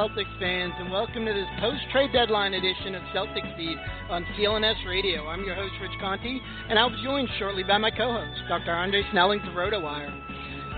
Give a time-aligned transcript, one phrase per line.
[0.00, 3.76] Celtics fans, and welcome to this post-trade deadline edition of Celtics Beat
[4.08, 5.26] on CLNS Radio.
[5.26, 8.72] I'm your host, Rich Conte, and I'll be joined shortly by my co-host, Dr.
[8.72, 10.08] Andre Snelling of RotoWire.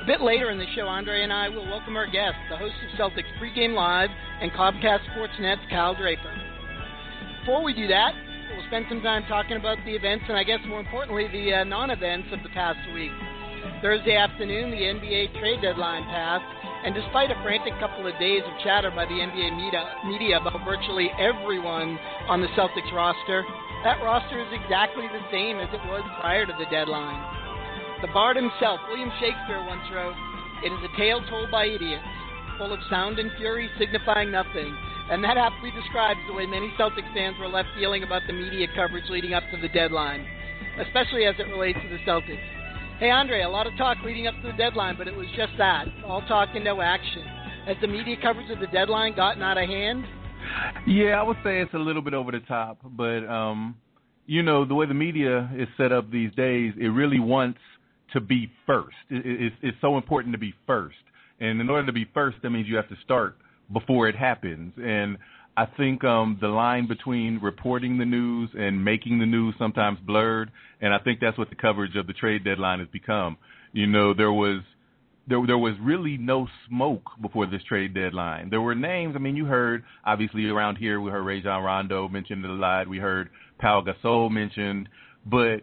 [0.03, 2.75] A bit later in the show, Andre and I will welcome our guest, the host
[2.83, 6.35] of Celtics Pregame Live and Comcast Sportsnet's Kyle Draper.
[7.47, 8.15] Before we do that,
[8.57, 11.63] we'll spend some time talking about the events and I guess more importantly, the uh,
[11.63, 13.13] non-events of the past week.
[13.83, 18.53] Thursday afternoon, the NBA trade deadline passed, and despite a frantic couple of days of
[18.63, 23.47] chatter by the NBA media, media about virtually everyone on the Celtics roster,
[23.87, 27.23] that roster is exactly the same as it was prior to the deadline.
[28.03, 30.19] The bard himself, William Shakespeare, once wrote,
[30.67, 32.03] It is a tale told by idiots,
[32.59, 34.75] full of sound and fury signifying nothing.
[35.11, 38.67] And that aptly describes the way many Celtics fans were left feeling about the media
[38.75, 40.27] coverage leading up to the deadline,
[40.83, 42.62] especially as it relates to the Celtics.
[43.03, 45.51] Hey, Andre, a lot of talk leading up to the deadline, but it was just
[45.59, 47.25] that all talk and no action.
[47.67, 50.05] Has the media coverage of the deadline gotten out of hand?
[50.87, 53.75] Yeah, I would say it's a little bit over the top, but um,
[54.27, 57.59] you know the way the media is set up these days, it really wants
[58.13, 58.95] to be first.
[59.11, 60.95] It, it, it's so important to be first,
[61.41, 63.37] and in order to be first, that means you have to start
[63.73, 64.75] before it happens.
[64.81, 65.19] And
[65.57, 70.51] I think um, the line between reporting the news and making the news sometimes blurred,
[70.81, 73.37] and I think that's what the coverage of the trade deadline has become.
[73.73, 74.63] You know, there was
[75.29, 78.49] there there was really no smoke before this trade deadline.
[78.49, 79.15] There were names.
[79.15, 82.89] I mean, you heard obviously around here we heard Rajon Rondo mentioned a lot.
[82.89, 84.89] We heard Pau Gasol mentioned,
[85.27, 85.63] but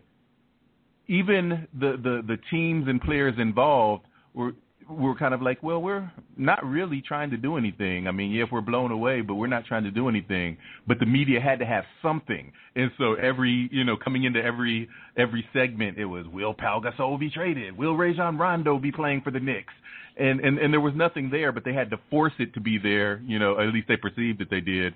[1.08, 4.54] even the the the teams and players involved were
[4.90, 8.08] were kind of like, well, we're not really trying to do anything.
[8.08, 10.58] I mean, yeah, if we're blown away, but we're not trying to do anything.
[10.88, 14.90] But the media had to have something, and so every, you know, coming into every
[15.18, 17.78] every segment, it was, will Pau Gasol be traded?
[17.78, 19.74] Will Rajon Rondo be playing for the Knicks?
[20.18, 22.78] And and and there was nothing there, but they had to force it to be
[22.78, 23.22] there.
[23.26, 24.94] You know, at least they perceived that they did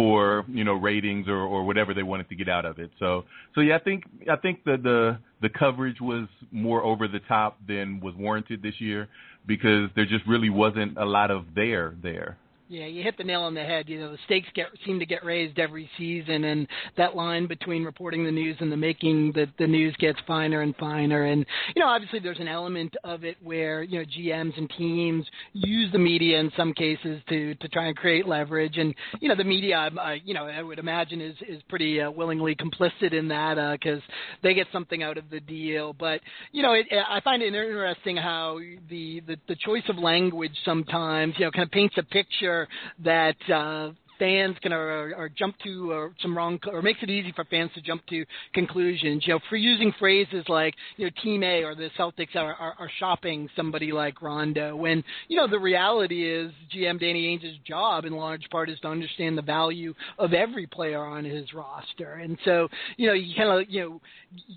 [0.00, 2.90] for you know ratings or or whatever they wanted to get out of it.
[2.98, 3.24] So
[3.54, 7.58] so yeah, I think I think the the the coverage was more over the top
[7.68, 9.08] than was warranted this year
[9.46, 12.38] because there just really wasn't a lot of there there.
[12.70, 13.88] Yeah, you hit the nail on the head.
[13.88, 17.82] You know, the stakes get seem to get raised every season, and that line between
[17.82, 21.24] reporting the news and the making the the news gets finer and finer.
[21.24, 21.44] And
[21.74, 25.90] you know, obviously, there's an element of it where you know GMs and teams use
[25.90, 28.76] the media in some cases to to try and create leverage.
[28.76, 32.12] And you know, the media, I, you know, I would imagine is is pretty uh,
[32.12, 34.12] willingly complicit in that because uh,
[34.44, 35.92] they get something out of the deal.
[35.92, 36.20] But
[36.52, 41.34] you know, it, I find it interesting how the, the the choice of language sometimes
[41.36, 42.59] you know kind of paints a picture
[43.02, 47.32] that uh, fans can or, or jump to or some wrong or makes it easy
[47.34, 48.24] for fans to jump to
[48.54, 49.24] conclusions.
[49.26, 52.74] You know, for using phrases like you know Team A or the Celtics are, are,
[52.78, 58.04] are shopping somebody like Rondo when you know the reality is GM Danny Ainge's job
[58.04, 62.38] in large part is to understand the value of every player on his roster, and
[62.44, 64.00] so you know you kind of you know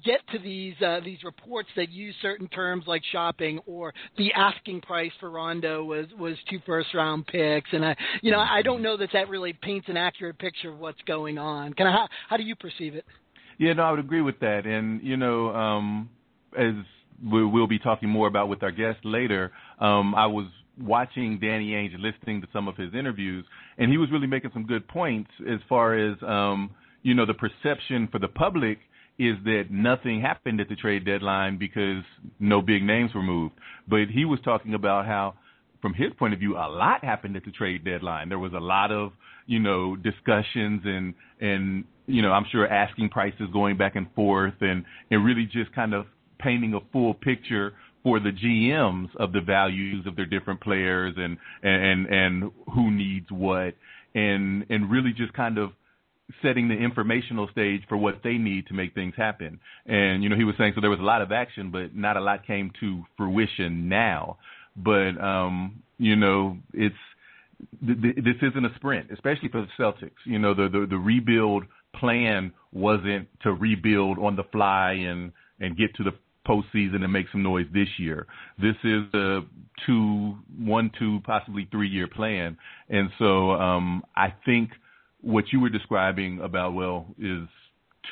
[0.05, 4.81] get to these uh, these reports that use certain terms like shopping or the asking
[4.81, 8.81] price for Rondo was was two first round picks, and I you know I don't
[8.81, 11.73] know that that really paints an accurate picture of what's going on.
[11.73, 13.05] Kind of how how do you perceive it?
[13.57, 16.09] Yeah, no, I would agree with that, and you know, um,
[16.57, 16.73] as
[17.23, 20.47] we, we'll be talking more about with our guest later, um, I was
[20.81, 23.45] watching Danny Ainge, listening to some of his interviews,
[23.77, 26.71] and he was really making some good points as far as um,
[27.03, 28.79] you know the perception for the public
[29.19, 32.03] is that nothing happened at the trade deadline because
[32.39, 33.53] no big names were moved.
[33.87, 35.35] But he was talking about how,
[35.83, 38.29] from his point of view, a lot happened at the trade deadline.
[38.29, 39.11] There was a lot of,
[39.47, 44.53] you know, discussions and and you know, I'm sure asking prices going back and forth
[44.61, 46.05] and and really just kind of
[46.39, 51.37] painting a full picture for the GMs of the values of their different players and
[51.61, 53.73] and and who needs what
[54.15, 55.71] and and really just kind of
[56.41, 59.59] setting the informational stage for what they need to make things happen.
[59.85, 62.15] And you know, he was saying so there was a lot of action, but not
[62.15, 64.37] a lot came to fruition now.
[64.75, 66.95] But um, you know, it's
[67.85, 70.11] th- th- this isn't a sprint, especially for the Celtics.
[70.25, 71.65] You know, the, the the rebuild
[71.95, 76.11] plan wasn't to rebuild on the fly and and get to the
[76.47, 78.27] postseason and make some noise this year.
[78.61, 79.41] This is a
[79.85, 82.57] two, one, two, possibly three year plan,
[82.89, 84.71] and so um, I think
[85.21, 87.47] what you were describing about well is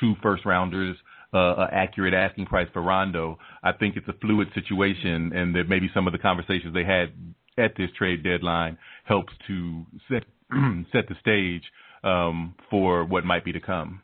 [0.00, 0.96] two first rounders,
[1.32, 3.38] uh, accurate asking price for Rondo.
[3.62, 7.12] I think it's a fluid situation, and that maybe some of the conversations they had
[7.58, 10.24] at this trade deadline helps to set
[10.92, 11.62] set the stage
[12.04, 14.00] um, for what might be to come.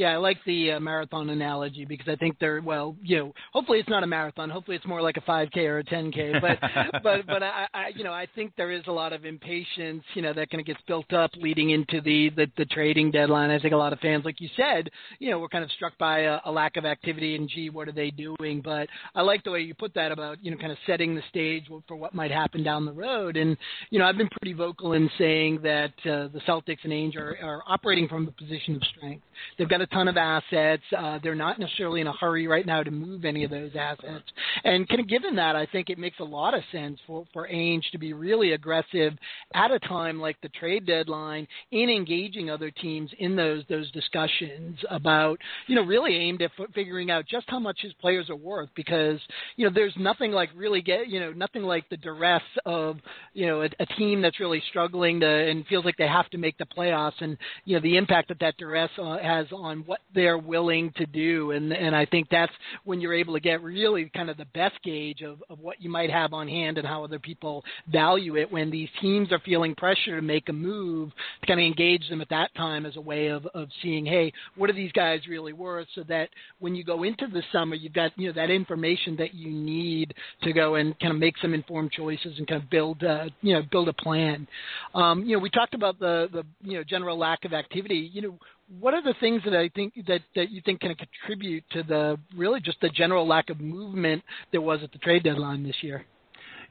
[0.00, 3.80] Yeah, I like the uh, marathon analogy because I think they're well, you know, hopefully
[3.80, 4.48] it's not a marathon.
[4.48, 6.40] Hopefully it's more like a 5K or a 10K.
[6.40, 6.58] But
[7.02, 10.22] but but I, I you know I think there is a lot of impatience, you
[10.22, 13.50] know, that kind of gets built up leading into the, the the trading deadline.
[13.50, 14.88] I think a lot of fans, like you said,
[15.18, 17.86] you know, were kind of struck by a, a lack of activity and gee, what
[17.86, 18.62] are they doing?
[18.64, 21.22] But I like the way you put that about you know kind of setting the
[21.28, 23.36] stage for what might happen down the road.
[23.36, 23.54] And
[23.90, 27.36] you know, I've been pretty vocal in saying that uh, the Celtics and Ainge are,
[27.42, 29.24] are operating from a position of strength.
[29.58, 30.82] They've got a ton of assets.
[30.96, 34.24] Uh, they're not necessarily in a hurry right now to move any of those assets.
[34.64, 37.48] And kind of given that, I think it makes a lot of sense for, for
[37.48, 39.12] Ainge to be really aggressive
[39.54, 44.78] at a time like the trade deadline in engaging other teams in those those discussions
[44.90, 48.68] about, you know, really aimed at figuring out just how much his players are worth
[48.74, 49.18] because,
[49.56, 52.96] you know, there's nothing like really get, you know, nothing like the duress of,
[53.34, 56.38] you know, a, a team that's really struggling to and feels like they have to
[56.38, 60.00] make the playoffs and, you know, the impact that that duress uh, has on what
[60.14, 61.52] they're willing to do.
[61.52, 62.52] And and I think that's
[62.84, 65.90] when you're able to get really kind of the best gauge of, of what you
[65.90, 69.74] might have on hand and how other people value it when these teams are feeling
[69.74, 73.00] pressure to make a move to kind of engage them at that time as a
[73.00, 76.28] way of, of seeing, hey, what are these guys really worth so that
[76.58, 80.14] when you go into the summer you've got, you know, that information that you need
[80.42, 83.54] to go and kind of make some informed choices and kind of build uh, you
[83.54, 84.46] know, build a plan.
[84.94, 88.10] Um, you know, we talked about the the you know general lack of activity.
[88.12, 88.38] You know,
[88.78, 92.18] what are the things that I think that, that you think can contribute to the
[92.36, 94.22] really just the general lack of movement
[94.52, 96.04] there was at the trade deadline this year?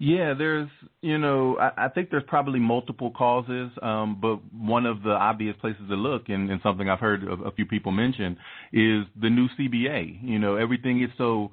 [0.01, 0.69] Yeah, there's,
[1.01, 5.57] you know, I, I think there's probably multiple causes, um, but one of the obvious
[5.59, 8.37] places to look, and, and something I've heard a, a few people mention,
[8.71, 10.23] is the new CBA.
[10.23, 11.51] You know, everything is so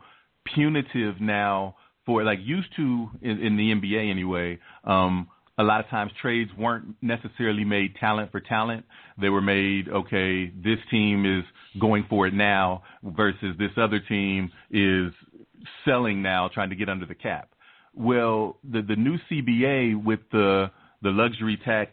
[0.55, 4.61] punitive now for, like, used to in, in the NBA anyway.
[4.85, 5.27] Um,
[5.59, 8.85] a lot of times trades weren't necessarily made talent for talent.
[9.21, 11.45] They were made, okay, this team is
[11.81, 15.13] going for it now versus this other team is
[15.85, 17.51] selling now, trying to get under the cap.
[17.95, 20.71] Well, the the new CBA with the
[21.03, 21.93] the luxury tax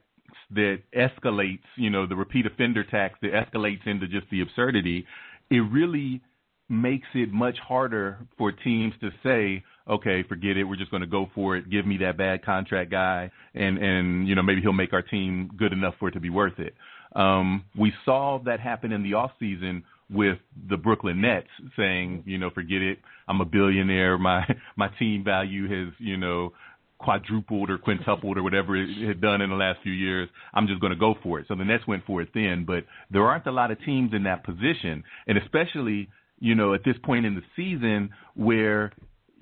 [0.52, 5.06] that escalates, you know, the repeat offender tax that escalates into just the absurdity,
[5.50, 6.22] it really
[6.70, 10.64] makes it much harder for teams to say, okay, forget it.
[10.64, 11.70] We're just going to go for it.
[11.70, 15.52] Give me that bad contract guy, and and you know maybe he'll make our team
[15.58, 16.74] good enough for it to be worth it.
[17.16, 20.38] Um, we saw that happen in the off season with
[20.70, 21.48] the Brooklyn Nets
[21.78, 23.00] saying, you know, forget it.
[23.28, 24.18] I'm a billionaire.
[24.18, 26.54] My my team value has you know
[27.00, 30.30] quadrupled or quintupled or whatever it had done in the last few years.
[30.54, 31.48] I'm just going to go for it.
[31.50, 34.24] So the Nets went for it then, but there aren't a lot of teams in
[34.24, 36.10] that position, and especially
[36.40, 38.94] you know at this point in the season where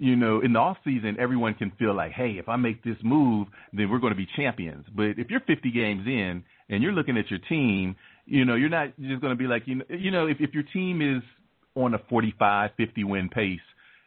[0.02, 2.96] you know, in the off season, everyone can feel like, hey, if I make this
[3.04, 4.84] move, then we're going to be champions.
[4.96, 8.68] But if you're 50 games in and you're looking at your team, you know, you're
[8.68, 11.22] not just going to be like, you know, you know, if if your team is
[11.76, 13.60] on a 45, 50 win pace,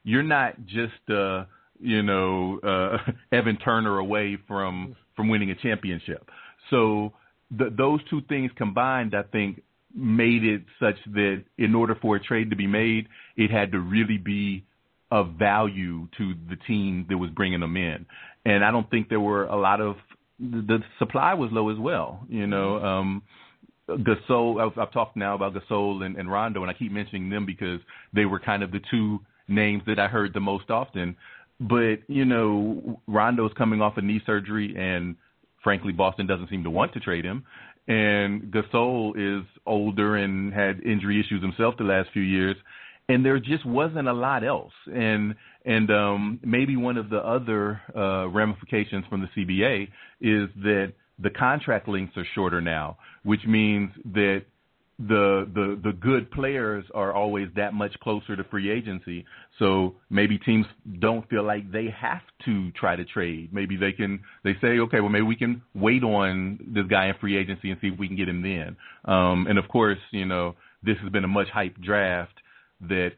[0.03, 1.45] you're not just uh,
[1.79, 2.99] you know, uh,
[3.33, 6.29] Evan Turner away from from winning a championship.
[6.71, 7.13] So
[7.53, 9.63] those two things combined, I think,
[9.95, 13.79] made it such that in order for a trade to be made, it had to
[13.79, 14.65] really be
[15.15, 18.05] of value to the team that was bringing them in.
[18.45, 19.95] And I don't think there were a lot of
[20.41, 22.27] the supply was low as well.
[22.29, 23.23] You know, um,
[23.89, 24.61] Gasol.
[24.61, 27.79] I've, I've talked now about Gasol and, and Rondo, and I keep mentioning them because
[28.13, 31.15] they were kind of the two names that I heard the most often.
[31.61, 35.15] But you know, Rondo's coming off a knee surgery, and
[35.63, 37.45] frankly, Boston doesn't seem to want to trade him.
[37.87, 42.57] And Gasol is older and had injury issues himself the last few years,
[43.09, 44.73] and there just wasn't a lot else.
[44.93, 45.35] And
[45.65, 49.85] and um, maybe one of the other uh, ramifications from the CBA
[50.21, 54.45] is that the contract lengths are shorter now, which means that
[54.99, 59.25] the the the good players are always that much closer to free agency.
[59.59, 60.67] So maybe teams
[61.01, 63.53] don't feel like they have to try to trade.
[63.53, 67.15] Maybe they can they say, okay, well maybe we can wait on this guy in
[67.21, 68.77] free agency and see if we can get him then.
[69.05, 72.35] Um, and of course, you know this has been a much hyped draft
[72.89, 73.13] that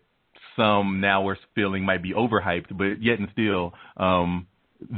[0.57, 3.73] some now we're feeling might be overhyped, but yet and still.
[3.97, 4.47] Um,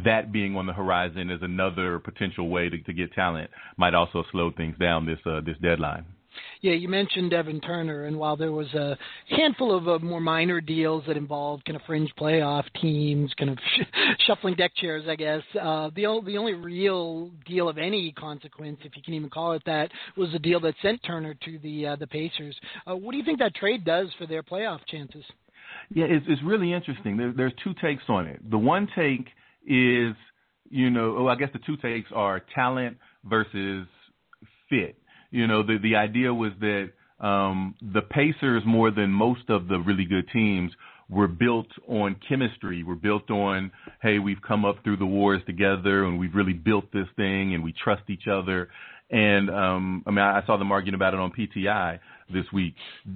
[0.04, 3.50] that being on the horizon is another potential way to, to get talent.
[3.76, 6.04] Might also slow things down this uh, this deadline.
[6.60, 8.96] Yeah, you mentioned Evan Turner, and while there was a
[9.28, 13.58] handful of uh, more minor deals that involved kind of fringe playoff teams, kind of
[13.58, 13.84] sh-
[14.26, 18.78] shuffling deck chairs, I guess, uh, the, o- the only real deal of any consequence,
[18.84, 21.86] if you can even call it that, was the deal that sent Turner to the
[21.86, 22.56] uh, the Pacers.
[22.86, 25.24] Uh, what do you think that trade does for their playoff chances?
[25.94, 27.16] Yeah, it's, it's really interesting.
[27.16, 28.50] There, there's two takes on it.
[28.50, 29.26] The one take
[29.66, 30.14] is,
[30.70, 33.86] you know, oh, I guess the two takes are talent versus
[34.68, 34.97] fit.
[35.30, 39.78] You know, the the idea was that um, the Pacers, more than most of the
[39.78, 40.72] really good teams,
[41.08, 42.82] were built on chemistry.
[42.82, 43.70] Were built on,
[44.02, 47.62] hey, we've come up through the wars together, and we've really built this thing, and
[47.64, 48.68] we trust each other.
[49.10, 51.98] And um, I mean, I, I saw them arguing about it on PTI
[52.32, 52.74] this week.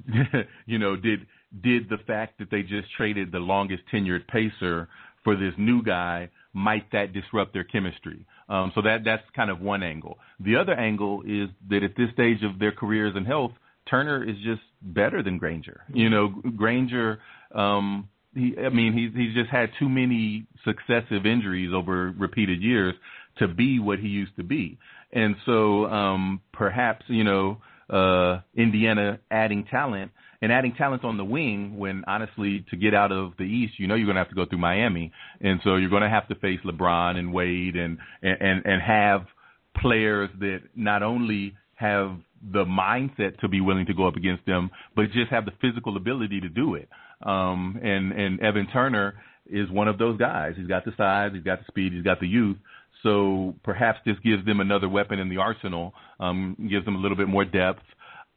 [0.67, 1.27] you know, did
[1.63, 4.89] did the fact that they just traded the longest tenured Pacer
[5.23, 8.27] for this new guy might that disrupt their chemistry?
[8.49, 10.19] Um, so that that's kind of one angle.
[10.41, 13.53] The other angle is that at this stage of their careers and health,
[13.89, 15.83] Turner is just better than Granger.
[15.93, 17.21] You know, Granger.
[17.55, 22.95] Um, he, I mean, he's he's just had too many successive injuries over repeated years
[23.39, 24.79] to be what he used to be,
[25.13, 27.59] and so um, perhaps you know
[27.93, 33.13] uh, Indiana adding talent and adding talent on the wing when honestly to get out
[33.13, 35.77] of the East, you know you're going to have to go through Miami, and so
[35.77, 39.27] you're going to have to face LeBron and Wade and and and have
[39.81, 42.17] players that not only have
[42.53, 45.97] the mindset to be willing to go up against them, but just have the physical
[45.97, 46.89] ability to do it.
[47.25, 49.15] Um, and and Evan Turner
[49.47, 50.55] is one of those guys.
[50.57, 52.57] He's got the size, he's got the speed, he's got the youth.
[53.03, 57.17] So perhaps this gives them another weapon in the arsenal, um, gives them a little
[57.17, 57.83] bit more depth.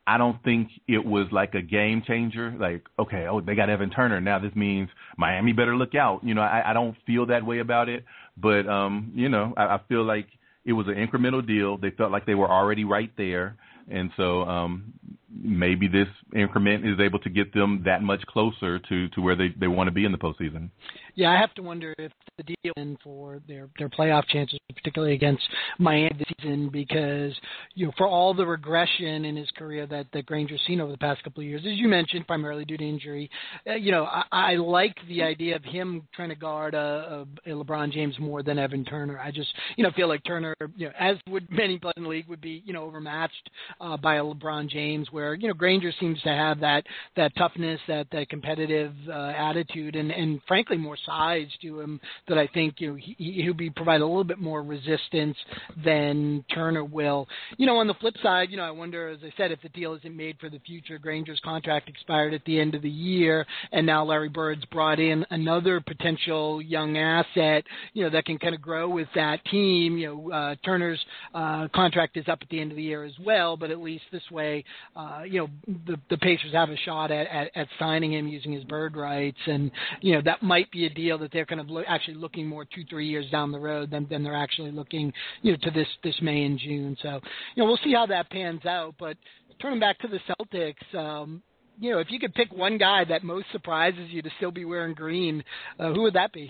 [0.07, 2.53] I don't think it was like a game changer.
[2.59, 4.21] Like, okay, oh, they got Evan Turner.
[4.21, 6.23] Now this means Miami better look out.
[6.23, 8.05] You know, I, I don't feel that way about it.
[8.37, 10.27] But, um, you know, I, I feel like
[10.63, 11.77] it was an incremental deal.
[11.77, 13.57] They felt like they were already right there.
[13.89, 14.93] And so um,
[15.41, 19.53] maybe this increment is able to get them that much closer to, to where they,
[19.59, 20.69] they want to be in the postseason.
[21.15, 25.13] Yeah, I have to wonder if the deal in for their their playoff chances, particularly
[25.13, 25.43] against
[25.79, 27.33] Miami this season, because
[27.73, 30.97] you know for all the regression in his career that that Granger's seen over the
[30.97, 33.29] past couple of years, as you mentioned, primarily due to injury.
[33.65, 37.49] Uh, you know, I, I like the idea of him trying to guard a, a,
[37.49, 39.17] LeBron James more than Evan Turner.
[39.17, 42.09] I just you know feel like Turner, you know, as would many players in the
[42.09, 43.49] league, would be you know overmatched
[43.79, 46.83] uh, by a LeBron James, where you know Granger seems to have that
[47.15, 52.37] that toughness, that that competitive uh, attitude, and and frankly more size to him that
[52.37, 55.37] I think you know he, he'll be provide a little bit more resistance
[55.83, 57.27] than Turner will.
[57.57, 59.69] You know, on the flip side, you know, I wonder, as I said, if the
[59.69, 60.97] deal isn't made for the future.
[60.97, 65.25] Granger's contract expired at the end of the year, and now Larry Bird's brought in
[65.29, 67.63] another potential young asset,
[67.93, 69.97] you know, that can kind of grow with that team.
[69.97, 71.03] You know, uh, Turner's
[71.33, 74.03] uh, contract is up at the end of the year as well, but at least
[74.11, 74.63] this way,
[74.95, 75.47] uh, you know,
[75.85, 79.37] the the Pacers have a shot at, at at signing him using his bird rights,
[79.47, 79.71] and
[80.01, 82.65] you know that might be a deal that they're kind of lo- actually looking more
[82.65, 85.87] two three years down the road than than they're actually looking you know to this
[86.03, 86.97] this May and June.
[87.01, 87.19] So
[87.55, 88.95] you know we'll see how that pans out.
[88.99, 89.17] But
[89.61, 90.97] turning back to the Celtics.
[90.97, 91.41] Um,
[91.77, 94.65] you know, if you could pick one guy that most surprises you to still be
[94.65, 95.43] wearing green,
[95.79, 96.49] uh, who would that be?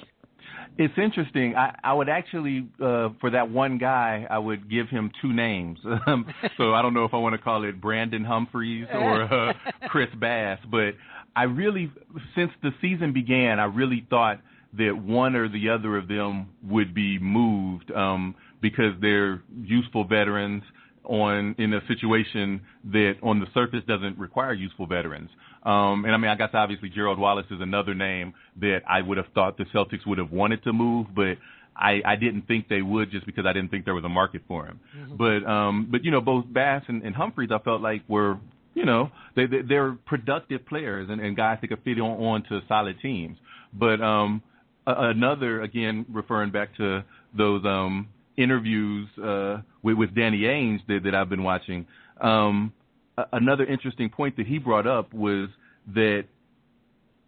[0.78, 1.56] It's interesting.
[1.56, 5.80] I, I would actually, uh, for that one guy, I would give him two names.
[6.08, 9.54] Um, so I don't know if I want to call it Brandon Humphries or uh,
[9.88, 10.92] Chris Bass, but
[11.36, 11.92] I really,
[12.36, 14.40] since the season began, I really thought
[14.78, 20.64] that one or the other of them would be moved um, because they're useful veterans
[21.06, 22.62] on in a situation
[22.92, 25.30] that on the surface doesn't require useful veterans.
[25.66, 29.18] Um, and I mean, I guess obviously Gerald Wallace is another name that I would
[29.18, 31.38] have thought the Celtics would have wanted to move, but
[31.76, 34.44] I, I didn't think they would just because I didn't think there was a market
[34.48, 34.80] for him.
[34.96, 35.16] Mm-hmm.
[35.18, 38.38] But um, but you know, both Bass and, and Humphries, I felt like were
[38.76, 42.44] you know they, they they're productive players and, and guys that could fit on, on
[42.50, 43.38] to solid teams.
[43.74, 44.44] But um,
[44.86, 47.04] another again referring back to
[47.36, 48.08] those um
[48.38, 51.88] interviews uh, with, with Danny Ainge that, that I've been watching.
[52.20, 52.74] Um,
[53.34, 55.50] another interesting point that he brought up was
[55.94, 56.26] that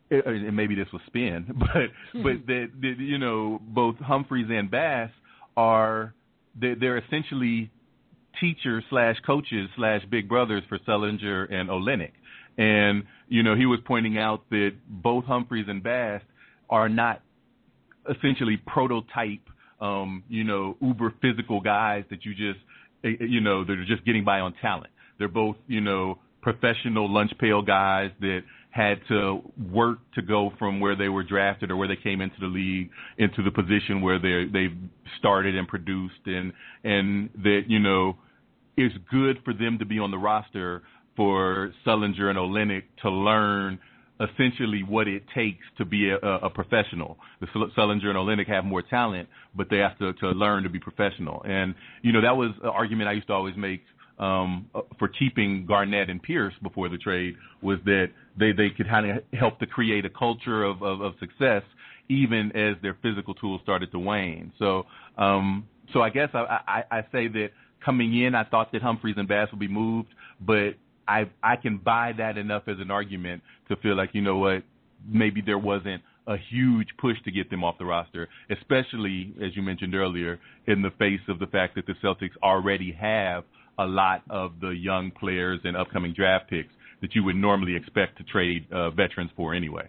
[0.10, 5.10] and maybe this was spin, but but that, that you know both Humphries and Bass
[5.56, 6.14] are
[6.60, 7.70] they're, they're essentially
[8.40, 12.12] teachers slash coaches slash big brothers for Sullinger and Olynyk,
[12.58, 16.22] and you know he was pointing out that both Humphries and Bass
[16.70, 17.22] are not
[18.10, 19.42] essentially prototype
[19.80, 22.60] um, you know, uber physical guys that you just,
[23.04, 24.92] eh, eh, you know, they're just getting by on talent.
[25.18, 30.80] They're both, you know, professional lunch pail guys that had to work to go from
[30.80, 34.20] where they were drafted or where they came into the league into the position where
[34.20, 34.78] they they've
[35.18, 38.18] started and produced and and that you know
[38.78, 40.84] it's good for them to be on the roster
[41.16, 43.80] for Sullinger and Olynyk to learn
[44.20, 47.18] essentially what it takes to be a, a professional.
[47.42, 50.80] The Sullinger and Olynyk have more talent, but they have to, to learn to be
[50.80, 51.44] professional.
[51.44, 53.82] And you know that was an argument I used to always make
[54.20, 58.08] um, uh, for keeping Garnett and Pierce before the trade was that
[58.38, 61.64] they they could kind of help to create a culture of, of, of success
[62.10, 64.52] even as their physical tools started to wane.
[64.60, 64.86] So
[65.18, 67.50] um, so I guess I, I, I say that
[67.84, 70.10] coming in, I thought that Humphries and Bass would be moved,
[70.42, 70.76] but
[71.08, 74.64] I I can buy that enough as an argument to feel like you know what
[75.08, 79.62] maybe there wasn't a huge push to get them off the roster, especially as you
[79.62, 83.46] mentioned earlier, in the face of the fact that the Celtics already have
[83.80, 88.18] a lot of the young players and upcoming draft picks that you would normally expect
[88.18, 89.88] to trade uh, veterans for anyway.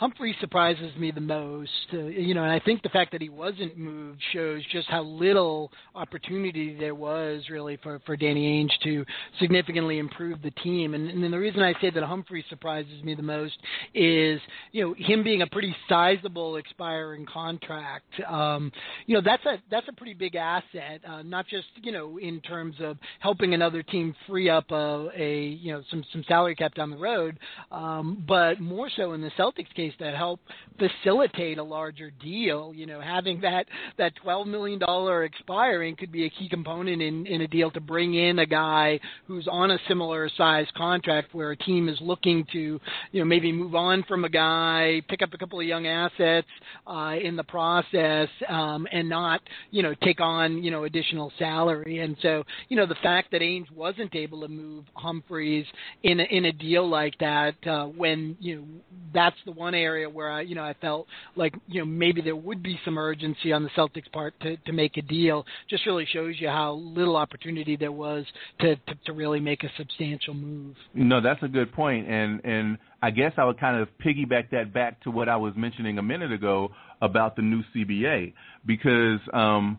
[0.00, 3.28] Humphrey surprises me the most, uh, you know, and I think the fact that he
[3.28, 9.04] wasn't moved shows just how little opportunity there was really for for Danny Ainge to
[9.38, 10.94] significantly improve the team.
[10.94, 13.58] And, and the reason I say that Humphrey surprises me the most
[13.92, 14.40] is,
[14.72, 18.06] you know, him being a pretty sizable expiring contract.
[18.26, 18.72] Um,
[19.04, 22.40] you know, that's a that's a pretty big asset, uh, not just you know in
[22.40, 26.74] terms of helping another team free up a, a you know some some salary cap
[26.74, 27.38] down the road,
[27.70, 30.40] um, but more so in the Celtics case that help
[30.78, 32.72] facilitate a larger deal.
[32.74, 33.66] You know, having that
[33.98, 37.80] that twelve million dollar expiring could be a key component in in a deal to
[37.80, 42.46] bring in a guy who's on a similar size contract where a team is looking
[42.52, 42.80] to
[43.12, 46.48] you know maybe move on from a guy, pick up a couple of young assets
[46.86, 51.98] uh, in the process, um, and not you know take on you know additional salary.
[52.00, 55.66] And so you know the fact that Ainge wasn't able to move Humphries
[56.02, 58.64] in a, in a deal like that uh, when you know
[59.12, 62.36] that's the one area where I, you know, I felt like, you know, maybe there
[62.36, 65.44] would be some urgency on the Celtics' part to, to make a deal.
[65.68, 68.24] Just really shows you how little opportunity there was
[68.60, 70.76] to, to, to really make a substantial move.
[70.94, 74.72] No, that's a good point, and and I guess I would kind of piggyback that
[74.72, 78.34] back to what I was mentioning a minute ago about the new CBA
[78.66, 79.20] because.
[79.32, 79.78] um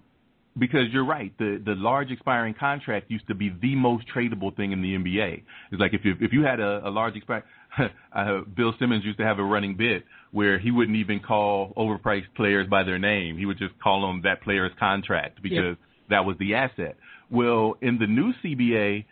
[0.57, 1.31] because you're right.
[1.37, 5.43] The the large expiring contract used to be the most tradable thing in the NBA.
[5.71, 7.43] It's like if you if you had a, a large expiring
[8.15, 12.33] uh, Bill Simmons used to have a running bit where he wouldn't even call overpriced
[12.35, 13.37] players by their name.
[13.37, 15.77] He would just call them that player's contract because
[16.09, 16.97] that was the asset.
[17.29, 19.05] Well, in the new CBA,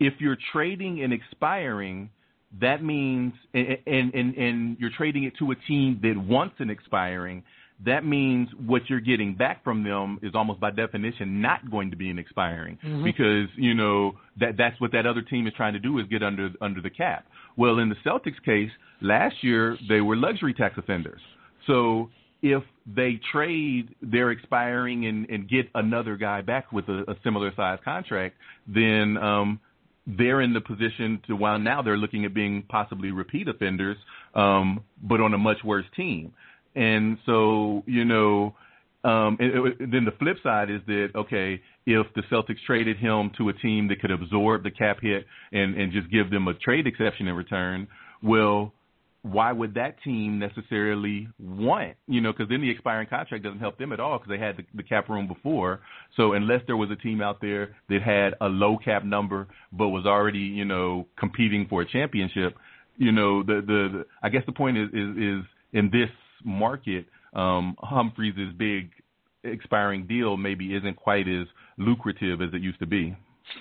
[0.00, 2.10] if you're trading and expiring,
[2.60, 7.42] that means and and and you're trading it to a team that wants an expiring
[7.84, 11.96] that means what you're getting back from them is almost by definition not going to
[11.96, 13.04] be an expiring mm-hmm.
[13.04, 16.22] because you know that that's what that other team is trying to do is get
[16.22, 17.26] under under the cap.
[17.56, 21.20] Well, in the Celtics case, last year they were luxury tax offenders.
[21.66, 22.10] So
[22.42, 27.52] if they trade their expiring and, and get another guy back with a, a similar
[27.56, 29.60] size contract, then um,
[30.06, 33.96] they're in the position to while now they're looking at being possibly repeat offenders,
[34.34, 36.34] um, but on a much worse team.
[36.74, 38.54] And so, you know,
[39.04, 43.30] um, and, and then the flip side is that okay, if the Celtics traded him
[43.36, 46.54] to a team that could absorb the cap hit and and just give them a
[46.54, 47.86] trade exception in return,
[48.22, 48.72] well,
[49.24, 53.78] why would that team necessarily want, you know, because then the expiring contract doesn't help
[53.78, 55.80] them at all because they had the, the cap room before.
[56.14, 59.88] So unless there was a team out there that had a low cap number but
[59.88, 62.54] was already, you know, competing for a championship,
[62.98, 66.10] you know, the the, the I guess the point is is, is in this
[66.44, 68.90] market, um, Humphries' big
[69.42, 71.46] expiring deal maybe isn't quite as
[71.78, 73.16] lucrative as it used to be.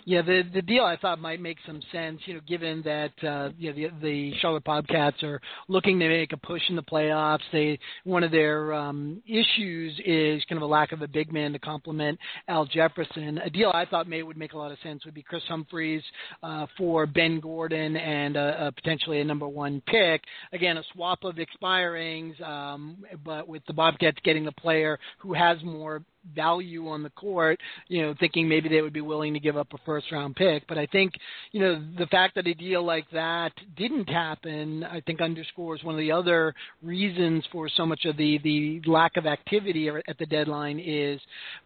[0.06, 3.50] Yeah, the the deal I thought might make some sense, you know, given that uh,
[3.58, 7.40] you know the the Charlotte Bobcats are looking to make a push in the playoffs.
[7.52, 11.54] They one of their um, issues is kind of a lack of a big man
[11.54, 13.38] to complement Al Jefferson.
[13.40, 16.04] A deal I thought may would make a lot of sense would be Kris Humphries
[16.42, 20.24] uh, for Ben Gordon and uh, potentially a number one pick.
[20.52, 25.58] Again, a swap of expirings, um, but with the Bobcats getting the player who has
[25.64, 26.04] more
[26.36, 29.68] value on the court, you know, thinking maybe they would be willing to give up
[29.74, 30.68] a first round pick.
[30.68, 31.14] But I think,
[31.52, 35.96] you know, the fact that a deal like that didn't happen, I think underscores one
[35.96, 40.26] of the other reasons for so much of the, the lack of activity at the
[40.26, 41.20] deadline is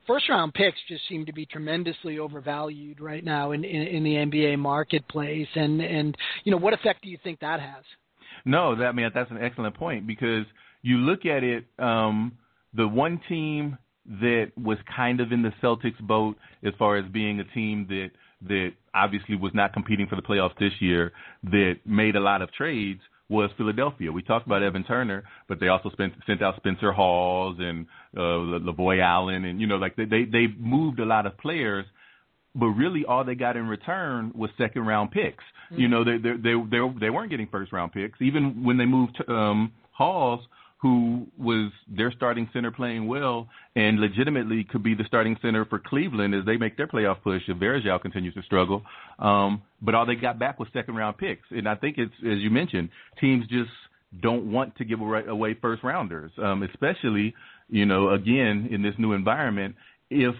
[0.05, 4.15] first round picks just seem to be tremendously overvalued right now in, in, in the
[4.15, 5.47] NBA marketplace.
[5.55, 7.83] And, and, you know, what effect do you think that has?
[8.45, 10.45] No, that, I mean, that's an excellent point because
[10.81, 12.33] you look at it, um,
[12.73, 17.39] the one team that was kind of in the Celtics boat as far as being
[17.39, 18.09] a team that
[18.47, 21.11] that obviously was not competing for the playoffs this year,
[21.43, 24.11] that made a lot of trades was Philadelphia.
[24.11, 28.59] We talked about Evan Turner, but they also spent, sent out Spencer Hawes and uh,
[28.59, 31.85] Lavoy Allen, and you know, like they they, they moved a lot of players,
[32.55, 35.43] but really all they got in return was second round picks.
[35.71, 35.81] Mm-hmm.
[35.81, 38.85] You know, they they they they, they weren't getting first round picks even when they
[38.85, 40.39] moved um, Hawes
[40.79, 45.79] who was their starting center playing well and legitimately could be the starting center for
[45.79, 48.83] Cleveland as they make their playoff push if Varejao continues to struggle.
[49.17, 51.47] Um, but all they got back was second round picks.
[51.49, 53.71] And I think it's, as you mentioned, teams just
[54.21, 57.33] don't want to give away first rounders, um, especially,
[57.69, 59.75] you know, again, in this new environment,
[60.09, 60.35] if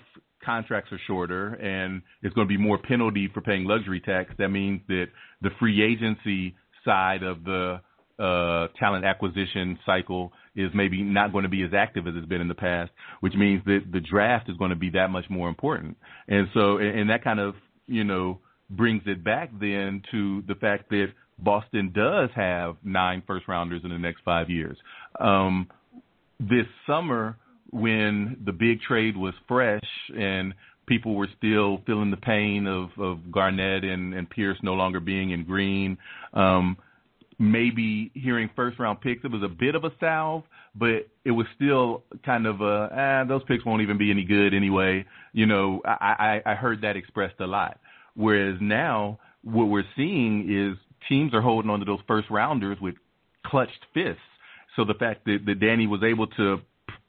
[0.45, 4.49] contracts are shorter and it's going to be more penalty for paying luxury tax, that
[4.49, 5.07] means that
[5.41, 7.81] the free agency side of the
[8.19, 12.41] uh, talent acquisition cycle is maybe not going to be as active as it's been
[12.41, 15.49] in the past, which means that the draft is going to be that much more
[15.49, 15.97] important.
[16.27, 20.89] And so, and that kind of, you know, brings it back then to the fact
[20.89, 21.07] that
[21.39, 24.77] Boston does have nine first rounders in the next five years.
[25.19, 25.67] Um,
[26.39, 27.37] this summer,
[27.71, 29.83] when the big trade was fresh
[30.17, 30.53] and
[30.87, 35.31] people were still feeling the pain of, of Garnett and, and Pierce no longer being
[35.31, 35.97] in green,
[36.33, 36.77] um,
[37.39, 40.43] maybe hearing first round picks, it was a bit of a salve,
[40.75, 44.53] but it was still kind of a, ah, those picks won't even be any good
[44.53, 45.05] anyway.
[45.33, 47.79] You know, I, I, I heard that expressed a lot.
[48.15, 52.95] Whereas now, what we're seeing is teams are holding on to those first rounders with
[53.45, 54.19] clutched fists.
[54.75, 56.57] So the fact that, that Danny was able to,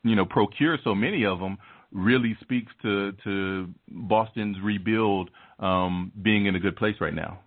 [0.04, 1.58] you know, procure so many of them
[1.90, 7.40] really speaks to to Boston's rebuild um, being in a good place right now.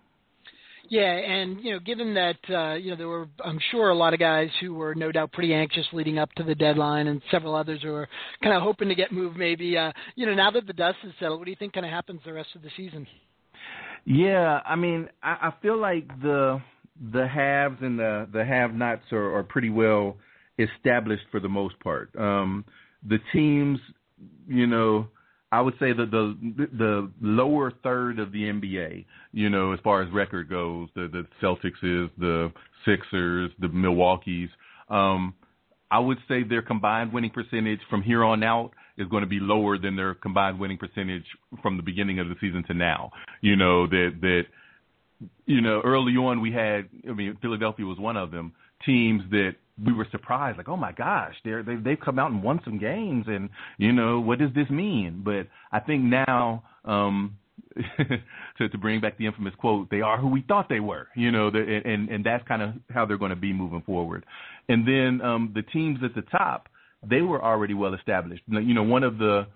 [0.92, 4.12] Yeah, and you know, given that uh, you know there were, I'm sure, a lot
[4.12, 7.54] of guys who were no doubt pretty anxious leading up to the deadline, and several
[7.54, 8.06] others who are
[8.42, 9.38] kind of hoping to get moved.
[9.38, 11.86] Maybe uh, you know, now that the dust is settled, what do you think kind
[11.86, 13.06] of happens the rest of the season?
[14.04, 16.60] Yeah, I mean, I, I feel like the
[17.10, 20.18] the haves and the the have-nots are, are pretty well
[20.58, 22.14] established for the most part.
[22.18, 22.66] Um,
[23.08, 23.78] the teams,
[24.46, 25.08] you know
[25.52, 30.02] I would say that the the lower third of the NBA, you know, as far
[30.02, 32.50] as record goes, the the Celtics is the
[32.86, 34.48] Sixers, the Milwaukee's.
[34.88, 35.34] Um,
[35.90, 39.40] I would say their combined winning percentage from here on out is going to be
[39.40, 41.26] lower than their combined winning percentage
[41.60, 43.10] from the beginning of the season to now.
[43.42, 44.42] You know that that
[45.44, 48.54] you know early on we had I mean Philadelphia was one of them
[48.86, 52.42] teams that we were surprised, like, oh my gosh, they're they, they've come out and
[52.42, 55.22] won some games, and you know what does this mean?
[55.24, 57.38] But I think now, um,
[58.58, 61.30] to to bring back the infamous quote, they are who we thought they were, you
[61.30, 64.24] know, the, and and that's kind of how they're going to be moving forward.
[64.68, 66.68] And then um, the teams at the top,
[67.08, 68.42] they were already well established.
[68.48, 69.46] You know, one of the,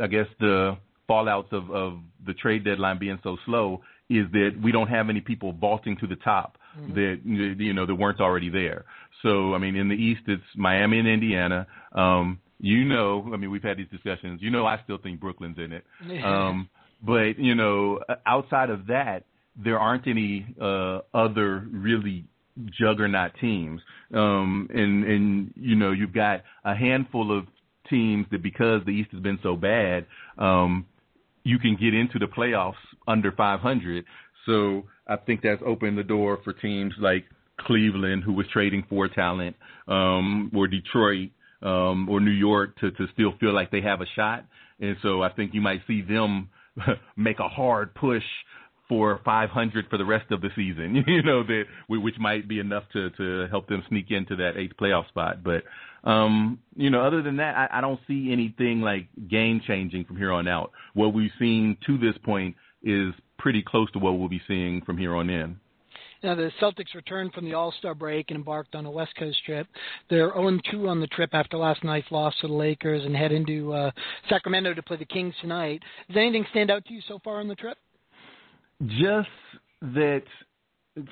[0.00, 4.72] I guess the fallouts of of the trade deadline being so slow is that we
[4.72, 6.94] don't have any people vaulting to the top mm-hmm.
[6.94, 8.84] that you know that weren't already there.
[9.22, 11.66] So I mean, in the East, it's Miami and Indiana.
[11.92, 14.40] Um, you know, I mean, we've had these discussions.
[14.42, 15.84] You know, I still think Brooklyn's in it.
[16.24, 16.68] Um,
[17.02, 19.24] but you know, outside of that,
[19.56, 22.24] there aren't any uh, other really
[22.78, 23.80] juggernaut teams.
[24.14, 27.46] Um, and and you know, you've got a handful of
[27.90, 30.06] teams that because the East has been so bad,
[30.38, 30.86] um,
[31.44, 32.74] you can get into the playoffs
[33.06, 34.04] under 500.
[34.46, 37.24] So I think that's opened the door for teams like
[37.60, 39.56] Cleveland, who was trading for talent,
[39.88, 41.30] um, or Detroit,
[41.62, 44.44] um, or New York to to still feel like they have a shot.
[44.80, 46.50] And so I think you might see them
[47.16, 48.24] make a hard push
[48.88, 51.02] for 500 for the rest of the season.
[51.06, 54.76] you know that which might be enough to to help them sneak into that eighth
[54.80, 55.42] playoff spot.
[55.42, 55.64] But
[56.08, 60.16] um, you know, other than that, I, I don't see anything like game changing from
[60.16, 60.70] here on out.
[60.94, 62.54] What we've seen to this point
[62.86, 65.58] is pretty close to what we'll be seeing from here on in.
[66.22, 69.38] Now, the Celtics returned from the All Star break and embarked on a West Coast
[69.44, 69.66] trip.
[70.08, 73.32] They're 0 2 on the trip after last night's loss to the Lakers and head
[73.32, 73.90] into uh,
[74.28, 75.82] Sacramento to play the Kings tonight.
[76.08, 77.76] Does anything stand out to you so far on the trip?
[78.86, 79.28] Just
[79.82, 80.22] that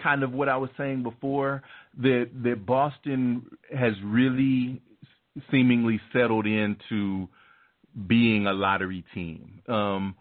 [0.02, 1.62] kind of what I was saying before
[1.98, 4.80] that that Boston has really
[5.50, 7.28] seemingly settled into
[8.06, 10.14] being a lottery team um,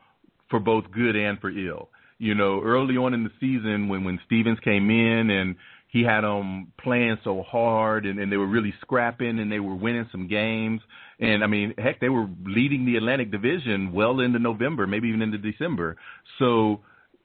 [0.53, 1.89] for both good and for ill.
[2.19, 5.55] You know, early on in the season when when Stevens came in and
[5.87, 9.73] he had them playing so hard and, and they were really scrapping and they were
[9.73, 10.79] winning some games.
[11.19, 15.23] And I mean, heck, they were leading the Atlantic Division well into November, maybe even
[15.23, 15.97] into December.
[16.37, 16.81] So,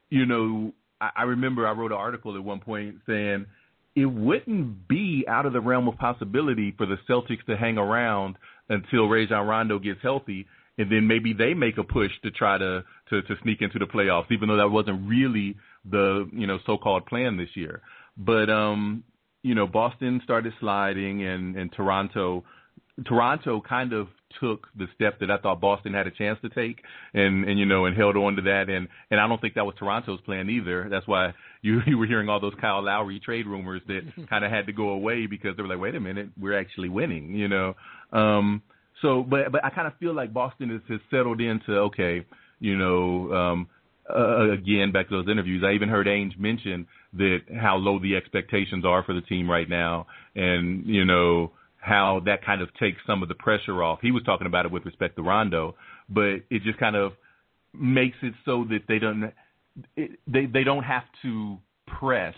[0.09, 3.45] you know, I, I remember I wrote an article at one point saying
[3.95, 8.37] it wouldn't be out of the realm of possibility for the Celtics to hang around
[8.71, 10.47] until Rajon Rondo gets healthy
[10.79, 13.87] and then maybe they make a push to try to, to to sneak into the
[13.87, 17.83] playoffs, even though that wasn't really the you know so-called plan this year.
[18.17, 19.05] But um,
[19.43, 22.45] you know, Boston started sliding, and and Toronto,
[23.07, 24.09] Toronto kind of
[24.41, 26.83] took the step that I thought Boston had a chance to take,
[27.15, 29.67] and and you know, and held on to that, and and I don't think that
[29.67, 30.89] was Toronto's plan either.
[30.91, 34.51] That's why you you were hearing all those Kyle Lowry trade rumors that kind of
[34.51, 37.49] had to go away because they were like, wait a minute, we're actually winning, you
[37.49, 37.75] know.
[38.13, 38.63] Um,
[39.03, 42.25] so, but but I kind of feel like Boston is, has settled into okay,
[42.61, 43.33] you know.
[43.33, 43.69] Um,
[44.11, 48.17] uh, again, back to those interviews, I even heard Ainge mention that how low the
[48.17, 52.99] expectations are for the team right now, and you know how that kind of takes
[53.07, 53.99] some of the pressure off.
[54.01, 55.75] He was talking about it with respect to Rondo,
[56.09, 57.13] but it just kind of
[57.75, 59.33] makes it so that they don't
[59.97, 62.35] it, they they don't have to press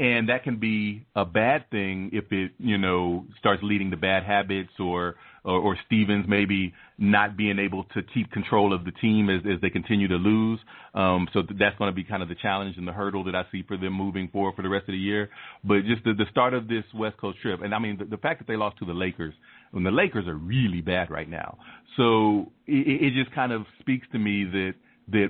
[0.00, 4.22] and that can be a bad thing if it you know starts leading to bad
[4.22, 9.30] habits or or, or Stevens maybe not being able to keep control of the team
[9.30, 10.60] as, as they continue to lose.
[10.94, 13.44] Um, so that's going to be kind of the challenge and the hurdle that I
[13.50, 15.30] see for them moving forward for the rest of the year.
[15.64, 18.16] But just the, the start of this West Coast trip, and I mean the, the
[18.16, 19.34] fact that they lost to the Lakers,
[19.70, 21.58] when the Lakers are really bad right now.
[21.96, 24.74] So it, it just kind of speaks to me that
[25.10, 25.28] that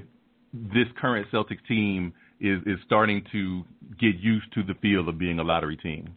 [0.52, 3.62] this current Celtics team is is starting to
[3.98, 6.14] get used to the feel of being a lottery team.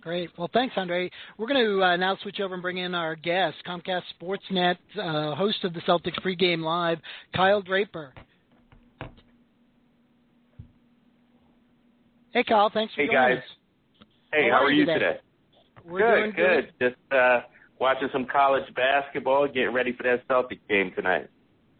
[0.00, 0.30] Great.
[0.38, 1.10] Well, thanks, Andre.
[1.36, 5.34] We're going to uh, now switch over and bring in our guest, Comcast Sportsnet uh,
[5.34, 6.98] host of the Celtics pregame live,
[7.34, 8.12] Kyle Draper.
[12.32, 12.70] Hey, Kyle.
[12.72, 13.38] Thanks for hey, joining guys.
[13.38, 14.06] us.
[14.32, 14.98] Hey, how, how, are you today?
[14.98, 15.20] today?
[15.84, 16.90] We're good, good, good.
[16.90, 17.40] Just uh,
[17.80, 21.28] watching some college basketball, getting ready for that Celtic game tonight.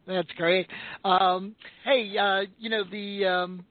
[0.06, 0.68] That's great.
[1.04, 3.64] Um, hey, uh, you know the um,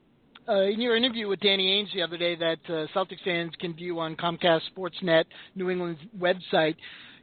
[0.48, 3.74] uh, in your interview with Danny Ainge the other day that uh, Celtics fans can
[3.74, 6.76] view on Comcast Sportsnet, New England's website.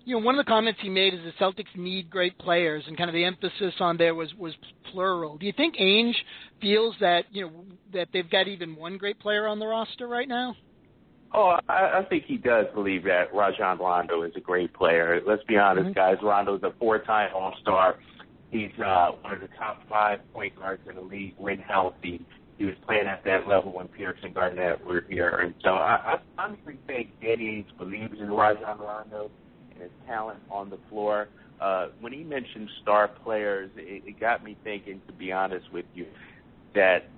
[0.05, 2.97] You know, one of the comments he made is the Celtics need great players, and
[2.97, 4.53] kind of the emphasis on there was was
[4.91, 5.39] plural.
[5.39, 6.15] Do you think Ainge
[6.61, 7.53] feels that you know
[7.93, 10.57] that they've got even one great player on the roster right now?
[11.35, 15.21] Oh, I, I think he does believe that Rajon Rondo is a great player.
[15.27, 15.93] Let's be honest, mm-hmm.
[15.95, 16.17] guys.
[16.23, 17.97] Rondo's a four-time All-Star.
[18.51, 22.21] He's uh, one of the top five point guards in the league when healthy
[22.59, 25.37] he was playing at that level when Pierce and Garnett were here.
[25.37, 29.31] And so I, I honestly think Danny Ainge believes in Rajon Rondo
[29.73, 31.29] and his talent on the floor.
[31.61, 35.87] Uh, when he mentioned star players, it, it got me thinking, to be honest with
[35.95, 36.07] you,
[36.75, 37.09] that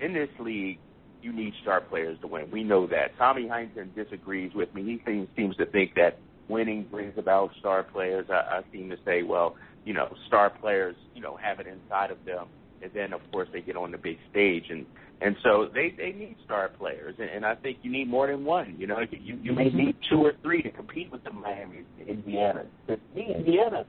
[0.00, 0.78] in this league,
[1.22, 2.48] you need star players to win.
[2.50, 3.16] We know that.
[3.18, 4.84] Tommy Heinsohn disagrees with me.
[4.84, 8.26] He seems, seems to think that winning brings about star players.
[8.30, 12.10] I, I seem to say, well, you know, star players, you know, have it inside
[12.10, 12.46] of them
[12.82, 14.86] and then of course they get on the big stage and
[15.20, 18.44] and so they they need star players and, and I think you need more than
[18.44, 18.76] one.
[18.78, 22.66] You know, you you may need two or three to compete with the Miami, Indiana.
[22.86, 23.84] But Indiana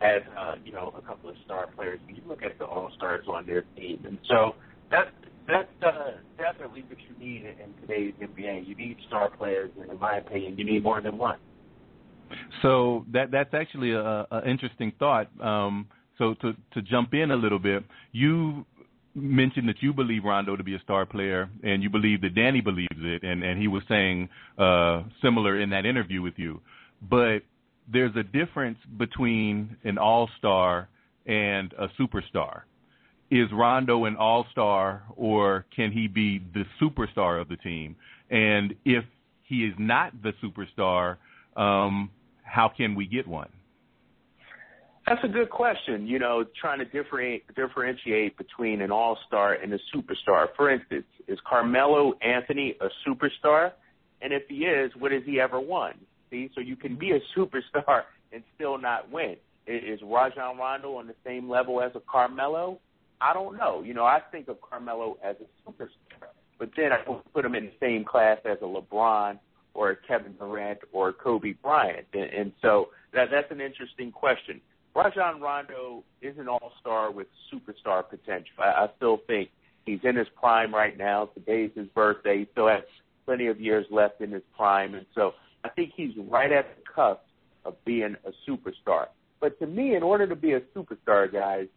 [0.00, 2.00] has uh, you know a couple of star players.
[2.08, 4.54] You look at the All Stars on their team, and so
[4.90, 5.10] that's
[5.48, 8.66] that's uh, definitely what you need in today's NBA.
[8.66, 11.38] You need star players, and in my opinion, you need more than one.
[12.62, 15.28] So that that's actually a, a interesting thought.
[15.40, 18.64] Um, so to to jump in a little bit, you
[19.14, 22.60] mentioned that you believe Rondo to be a star player, and you believe that Danny
[22.60, 26.60] believes it, and and he was saying uh, similar in that interview with you.
[27.10, 27.40] But
[27.92, 30.88] there's a difference between an all star
[31.26, 32.62] and a superstar.
[33.30, 37.96] Is Rondo an all star, or can he be the superstar of the team?
[38.30, 39.04] And if
[39.44, 41.16] he is not the superstar,
[41.56, 42.10] um,
[42.42, 43.48] how can we get one?
[45.06, 46.06] That's a good question.
[46.06, 50.46] You know, trying to differentiate, differentiate between an all star and a superstar.
[50.56, 53.72] For instance, is Carmelo Anthony a superstar?
[54.20, 55.94] And if he is, what has he ever won?
[56.30, 59.36] See, so you can be a superstar and still not win.
[59.66, 62.78] Is Rajon Rondo on the same level as a Carmelo?
[63.20, 63.82] I don't know.
[63.84, 66.98] You know, I think of Carmelo as a superstar, but then I
[67.32, 69.38] put him in the same class as a LeBron
[69.74, 72.06] or a Kevin Durant or a Kobe Bryant.
[72.12, 74.60] And, and so that that's an interesting question.
[74.94, 78.52] Rajon Rondo is an all-star with superstar potential.
[78.58, 79.50] I, I still think
[79.86, 81.30] he's in his prime right now.
[81.34, 82.40] Today's his birthday.
[82.40, 82.82] He still has
[83.24, 85.32] plenty of years left in his prime, and so
[85.64, 87.20] I think he's right at the cusp
[87.64, 89.06] of being a superstar.
[89.40, 91.68] But to me, in order to be a superstar, guys,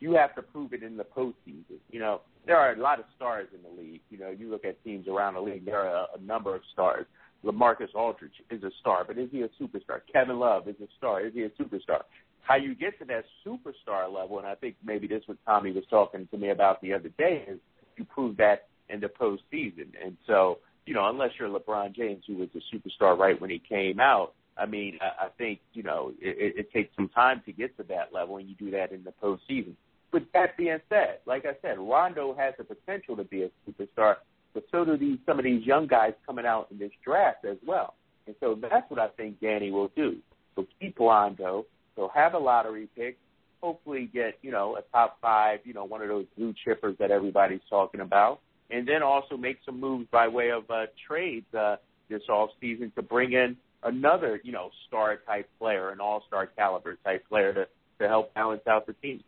[0.00, 1.78] you have to prove it in the postseason.
[1.90, 4.02] You know, there are a lot of stars in the league.
[4.10, 6.62] You know, you look at teams around the league, there are a, a number of
[6.72, 7.06] stars.
[7.44, 10.00] LaMarcus Aldridge is a star, but is he a superstar?
[10.10, 11.20] Kevin Love is a star.
[11.20, 12.02] Is he a superstar?
[12.44, 15.84] How you get to that superstar level, and I think maybe this was Tommy was
[15.88, 17.58] talking to me about the other day, is
[17.96, 19.88] you prove that in the postseason.
[20.02, 23.58] And so, you know, unless you're LeBron James, who was a superstar right when he
[23.58, 27.52] came out, I mean, I, I think you know it, it takes some time to
[27.52, 29.74] get to that level, and you do that in the postseason.
[30.12, 34.16] With that being said, like I said, Rondo has the potential to be a superstar,
[34.52, 37.56] but so do these some of these young guys coming out in this draft as
[37.66, 37.94] well.
[38.26, 40.18] And so that's what I think Danny will do.
[40.54, 43.18] So keep Rondo, so have a lottery pick,
[43.62, 47.10] hopefully get, you know, a top five, you know, one of those blue chippers that
[47.10, 48.40] everybody's talking about.
[48.70, 51.76] And then also make some moves by way of uh, trades uh,
[52.08, 56.46] this off season to bring in another, you know, star type player, an all star
[56.46, 57.66] caliber type player to,
[58.00, 59.22] to help balance out the team.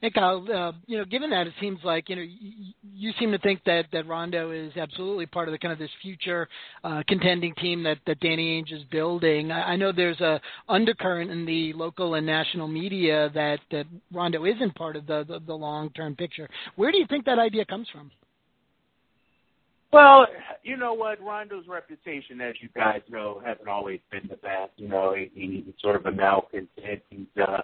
[0.00, 3.32] Hey Kyle, uh, you know, given that it seems like you know you, you seem
[3.32, 6.48] to think that that Rondo is absolutely part of the kind of this future
[6.84, 9.50] uh, contending team that that Danny Ainge is building.
[9.50, 14.44] I, I know there's a undercurrent in the local and national media that that Rondo
[14.44, 16.48] isn't part of the the, the long term picture.
[16.76, 18.12] Where do you think that idea comes from?
[19.92, 20.26] Well,
[20.62, 21.20] you know what?
[21.20, 24.72] Rondo's reputation, as you guys know, hasn't always been the best.
[24.76, 27.02] You know, he, he's sort of a malcontent.
[27.10, 27.62] He's uh,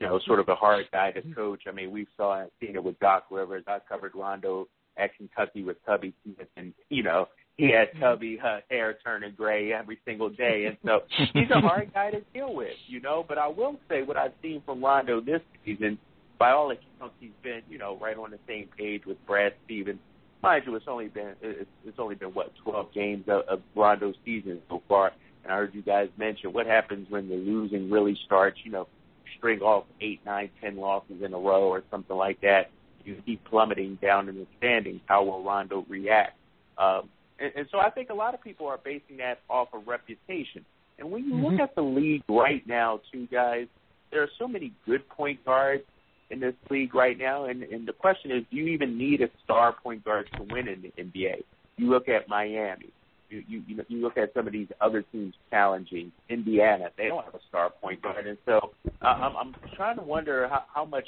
[0.00, 1.62] you know, sort of a hard guy to coach.
[1.68, 3.64] I mean, we saw seen it with Doc Rivers.
[3.66, 8.60] I covered Rondo at Kentucky with Tubby Smith, and you know, he had Tubby uh,
[8.70, 11.00] hair turning gray every single day, and so
[11.34, 13.24] he's a hard guy to deal with, you know.
[13.26, 15.98] But I will say what I've seen from Rondo this season,
[16.38, 20.00] by all accounts, he's been, you know, right on the same page with Brad Stevens.
[20.42, 24.14] Mind you, it's only been it's, it's only been what 12 games of, of Rondo's
[24.24, 25.12] season so far,
[25.44, 28.58] and I heard you guys mention what happens when the losing really starts.
[28.64, 28.88] You know,
[29.36, 32.70] string off eight, nine, ten losses in a row or something like that,
[33.04, 35.00] you keep plummeting down in the standings.
[35.06, 36.36] How will Rondo react?
[36.78, 39.86] Um, and, and so I think a lot of people are basing that off of
[39.86, 40.64] reputation.
[40.98, 41.46] And when you mm-hmm.
[41.46, 43.66] look at the league right now, too, guys,
[44.10, 45.84] there are so many good point guards
[46.30, 47.46] in this league right now.
[47.46, 50.68] And, and the question is, do you even need a star point guard to win
[50.68, 51.42] in the NBA?
[51.76, 52.90] You look at Miami.
[53.30, 56.90] You you you, look at some of these other teams challenging Indiana.
[56.96, 60.48] They don't have a star point guard, and so uh, I'm, I'm trying to wonder
[60.48, 61.06] how, how much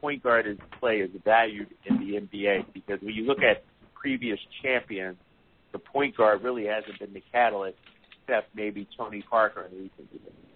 [0.00, 4.38] point guard is play is valued in the NBA because when you look at previous
[4.62, 5.16] champions,
[5.72, 7.78] the point guard really hasn't been the catalyst,
[8.22, 10.47] except maybe Tony Parker in recent years.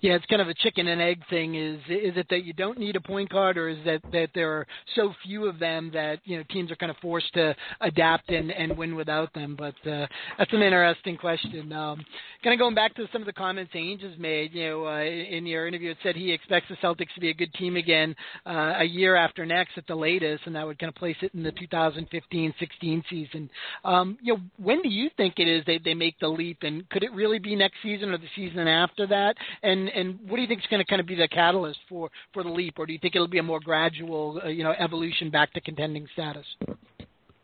[0.00, 1.54] Yeah, it's kind of a chicken and egg thing.
[1.54, 4.50] Is is it that you don't need a point guard, or is that that there
[4.52, 8.30] are so few of them that you know teams are kind of forced to adapt
[8.30, 9.56] and and win without them?
[9.56, 10.06] But uh,
[10.38, 11.72] that's an interesting question.
[11.72, 12.04] Um,
[12.42, 14.52] kind of going back to some of the comments Ainge has made.
[14.52, 17.34] You know, uh, in your interview, it said he expects the Celtics to be a
[17.34, 18.14] good team again
[18.46, 21.32] uh, a year after next at the latest, and that would kind of place it
[21.34, 23.50] in the 2015-16 season.
[23.84, 26.88] Um, you know, when do you think it is they they make the leap, and
[26.90, 29.36] could it really be next season or the season after that?
[29.62, 32.10] And and what do you think is going to kind of be the catalyst for
[32.32, 34.72] for the leap, or do you think it'll be a more gradual, uh, you know,
[34.78, 36.46] evolution back to contending status?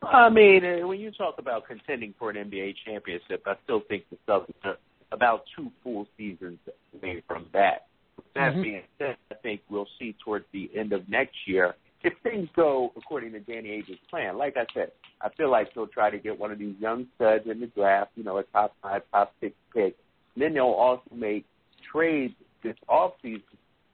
[0.03, 4.05] I mean, uh, when you talk about contending for an NBA championship, I still think
[4.11, 4.77] the Celtics are
[5.13, 6.59] about two full seasons
[6.95, 7.87] away from that.
[8.35, 8.63] That mm-hmm.
[8.63, 12.93] being said, I think we'll see towards the end of next year if things go
[12.97, 14.39] according to Danny Ainge's plan.
[14.39, 17.45] Like I said, I feel like he'll try to get one of these young studs
[17.51, 19.97] in the draft, you know, a top five, top six pick.
[20.35, 21.45] And then they'll also make
[21.91, 23.43] trade this offseason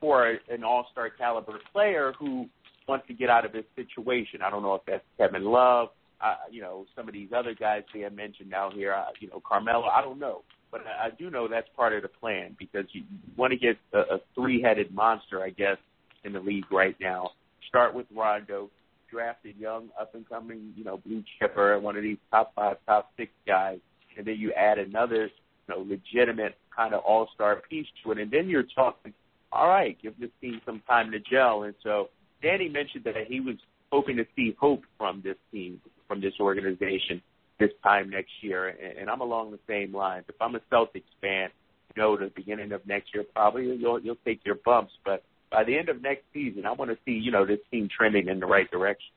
[0.01, 2.47] for an all-star caliber player who
[2.87, 4.43] wants to get out of this situation.
[4.43, 5.89] I don't know if that's Kevin Love,
[6.21, 9.29] uh, you know, some of these other guys they have mentioned now here, uh, you
[9.29, 9.87] know, Carmelo.
[9.87, 13.03] I don't know, but I, I do know that's part of the plan because you,
[13.37, 15.77] want to get a, a three-headed monster, I guess,
[16.25, 17.31] in the league right now.
[17.69, 18.71] Start with Rondo,
[19.11, 23.11] drafted young, up and coming, you know, blue chipper, one of these top five, top
[23.17, 23.79] six guys,
[24.17, 28.19] and then you add another, you know, legitimate kind of all star piece to it,
[28.19, 29.13] and then you're talking,
[29.53, 31.63] all right, give this team some time to gel.
[31.63, 32.11] And so
[32.43, 33.57] Danny mentioned that he was
[33.93, 37.23] hoping to see hope from this team, from this organization
[37.61, 40.25] this time next year, and, and I'm along the same lines.
[40.29, 41.51] If I'm a Celtics fan,
[41.95, 45.63] you know, the beginning of next year, probably you'll you'll take your bumps, but by
[45.63, 48.41] the end of next season, I want to see you know this team trending in
[48.41, 49.13] the right direction.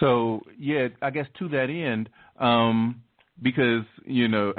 [0.00, 3.02] So yeah, I guess to that end, um,
[3.40, 4.52] because you know.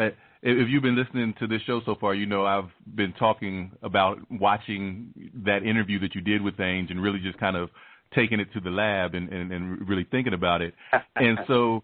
[0.44, 4.18] If you've been listening to this show so far, you know I've been talking about
[4.30, 7.70] watching that interview that you did with Ainge and really just kind of
[8.14, 10.74] taking it to the lab and, and, and really thinking about it.
[11.16, 11.84] and so,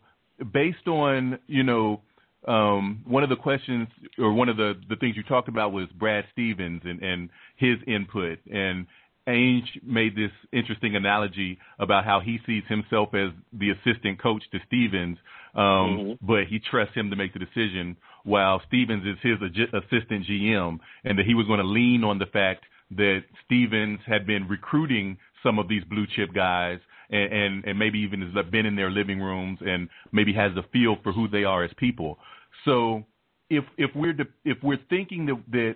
[0.54, 2.02] based on you know
[2.48, 3.88] um, one of the questions
[4.18, 7.78] or one of the, the things you talked about was Brad Stevens and, and his
[7.88, 8.40] input.
[8.52, 8.88] And
[9.30, 14.60] Ainge made this interesting analogy about how he sees himself as the assistant coach to
[14.68, 15.18] Stevens,
[15.56, 16.26] um, mm-hmm.
[16.26, 19.38] but he trusts him to make the decision while Stevens is his
[19.74, 24.26] assistant GM, and that he was going to lean on the fact that Stevens had
[24.26, 28.66] been recruiting some of these blue chip guys and, and, and maybe even has been
[28.66, 32.18] in their living rooms and maybe has a feel for who they are as people.
[32.66, 33.06] So
[33.50, 35.76] if if we're de- if we're thinking that, that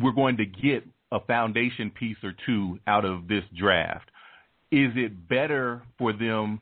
[0.00, 4.10] we're going to get a foundation piece or two out of this draft,
[4.70, 6.60] is it better for them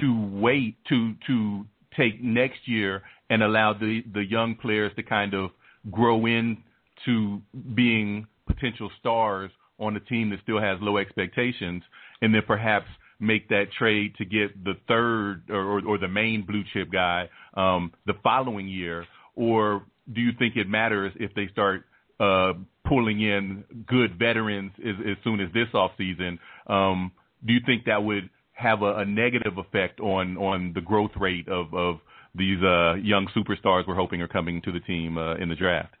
[0.00, 1.64] to wait to to
[1.96, 5.50] take next year and allow the the young players to kind of
[5.90, 7.40] grow into
[7.74, 11.82] being potential stars on a team that still has low expectations,
[12.22, 12.86] and then perhaps
[13.18, 17.28] make that trade to get the third or, or, or the main blue chip guy
[17.54, 19.82] um, the following year, or
[20.12, 21.84] do you think it matters if they start
[22.20, 22.52] uh,
[22.86, 26.38] pulling in good veterans as, as soon as this offseason.
[26.66, 27.12] Um,
[27.46, 31.48] do you think that would have a, a negative effect on on the growth rate
[31.48, 31.96] of of
[32.34, 35.94] these uh, young superstars we're hoping are coming to the team uh, in the draft?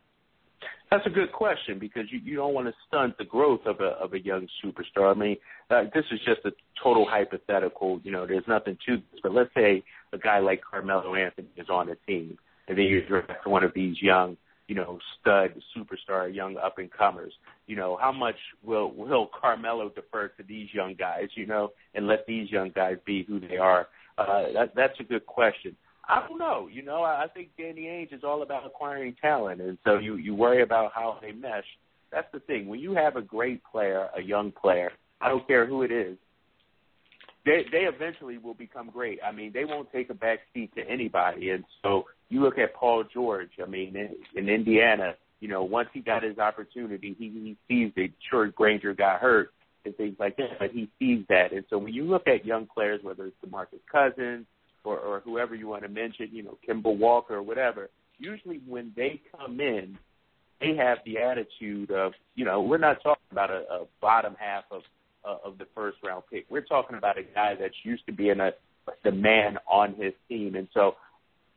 [0.90, 3.90] That's a good question because you, you don't want to stunt the growth of a
[4.02, 5.14] of a young superstar.
[5.14, 5.36] I mean,
[5.68, 6.52] uh, this is just a
[6.82, 8.00] total hypothetical.
[8.04, 9.20] You know, there's nothing to this.
[9.22, 12.38] But let's say a guy like Carmelo Anthony is on the team,
[12.68, 14.36] and then you draft one of these young,
[14.68, 17.32] you know, stud superstar, young up and comers.
[17.66, 21.28] You know, how much will will Carmelo defer to these young guys?
[21.34, 23.88] You know, and let these young guys be who they are.
[24.18, 25.76] Uh, that, that's a good question.
[26.08, 26.68] I don't know.
[26.72, 30.16] You know, I I think Danny Ainge is all about acquiring talent, and so you
[30.16, 31.64] you worry about how they mesh.
[32.12, 32.68] That's the thing.
[32.68, 36.16] When you have a great player, a young player, I don't care who it is,
[37.44, 39.20] they they eventually will become great.
[39.24, 41.50] I mean, they won't take a back seat to anybody.
[41.50, 43.50] And so you look at Paul George.
[43.62, 47.92] I mean, in, in Indiana, you know, once he got his opportunity, he, he sees
[47.96, 48.08] that.
[48.30, 49.50] Sure, Granger got hurt
[49.84, 51.52] and things like that, but he sees that.
[51.52, 54.46] And so when you look at young players, whether it's DeMarcus Cousins
[54.84, 58.92] or, or whoever you want to mention, you know, Kemba Walker or whatever, usually when
[58.96, 59.98] they come in,
[60.60, 64.64] they have the attitude of, you know, we're not talking about a, a bottom half
[64.70, 64.82] of
[65.26, 66.46] uh, of the first round pick.
[66.48, 68.52] We're talking about a guy that's used to being a
[69.02, 70.94] the man on his team, and so,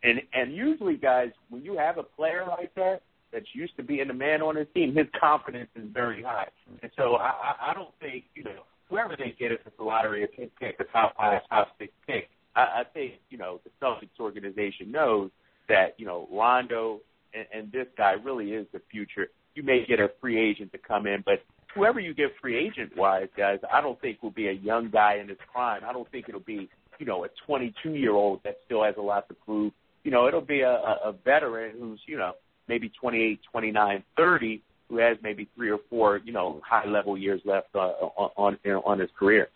[0.04, 4.08] and and usually, guys, when you have a player like that that's used to being
[4.08, 6.48] the man on his team, his confidence is very high,
[6.82, 10.24] and so I, I don't think you know whoever they get if it's a lottery,
[10.24, 13.72] if they pick the top five, top six pick, I, I think you know the
[13.86, 15.32] Celtics organization knows
[15.68, 17.02] that you know Rondo
[17.34, 19.28] and, and this guy really is the future.
[19.56, 21.44] You may get a free agent to come in, but
[21.76, 25.16] whoever you get free agent wise, guys, I don't think will be a young guy
[25.16, 25.82] in his prime.
[25.86, 26.70] I don't think it'll be
[27.00, 29.72] you know a 22 year old that still has a lot to prove.
[30.04, 32.34] You know, it'll be a, a veteran who's you know
[32.68, 37.42] maybe 28, 29, 30, who has maybe three or four you know high level years
[37.46, 39.50] left uh, on on, on his career.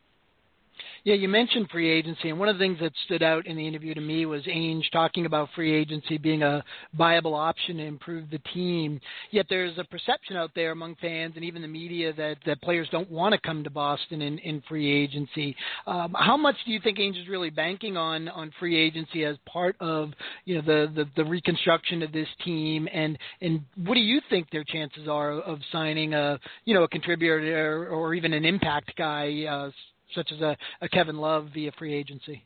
[1.04, 3.68] Yeah, you mentioned free agency, and one of the things that stood out in the
[3.68, 6.64] interview to me was Ainge talking about free agency being a
[6.94, 9.02] viable option to improve the team.
[9.32, 12.88] Yet there's a perception out there among fans and even the media that, that players
[12.92, 15.56] don't want to come to Boston in, in free agency.
[15.88, 19.36] Um, how much do you think Ainge is really banking on on free agency as
[19.46, 20.12] part of
[20.46, 24.50] you know the, the, the reconstruction of this team, and and what do you think
[24.52, 29.46] their chances are of signing a you know a contributor or even an impact guy?
[29.50, 29.72] Uh,
[30.16, 32.44] such as a, a Kevin Love via free agency?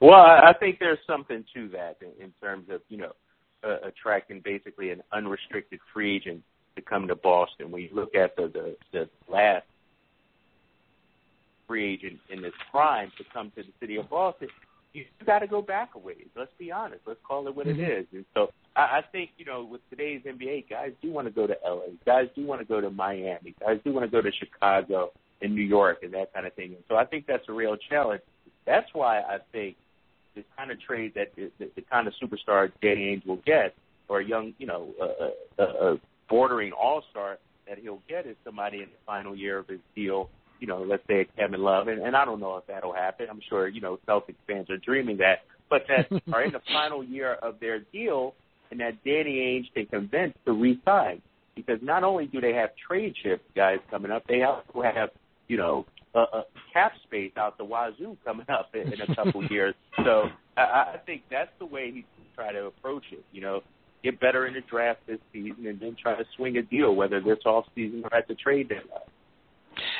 [0.00, 3.12] Well, I think there's something to that in, in terms of you know
[3.62, 6.42] uh, attracting basically an unrestricted free agent
[6.76, 7.70] to come to Boston.
[7.70, 9.66] When you look at the the, the last
[11.66, 14.48] free agent in this prime to come to the city of Boston,
[14.94, 16.26] you got to go back a ways.
[16.34, 17.02] Let's be honest.
[17.06, 17.80] Let's call it what mm-hmm.
[17.80, 18.06] it is.
[18.12, 21.46] And so I, I think you know with today's NBA, guys do want to go
[21.46, 21.92] to LA.
[22.06, 23.54] Guys do want to go to Miami.
[23.60, 25.10] Guys do want to go to Chicago
[25.40, 26.74] in New York and that kind of thing.
[26.74, 28.22] And so I think that's a real challenge.
[28.66, 29.76] That's why I think
[30.34, 33.74] the kind of trade that the, the kind of superstar Danny Ainge will get,
[34.08, 37.38] or a young, you know, a, a, a bordering all star
[37.68, 40.28] that he'll get is somebody in the final year of his deal.
[40.60, 43.26] You know, let's say a Kevin Love, and, and I don't know if that'll happen.
[43.30, 47.02] I'm sure you know Celtics fans are dreaming that, but that are in the final
[47.02, 48.34] year of their deal,
[48.70, 51.22] and that Danny Ainge can convince to re-sign
[51.54, 55.10] because not only do they have trade chip guys coming up, they also have
[55.50, 55.84] you know
[56.14, 59.74] a, a cap space out the wazoo coming up in, in a couple years.
[60.04, 63.24] So I, I think that's the way he try to approach it.
[63.32, 63.60] You know,
[64.04, 67.20] get better in the draft this season, and then try to swing a deal, whether
[67.20, 69.00] this off season or at the trade deadline.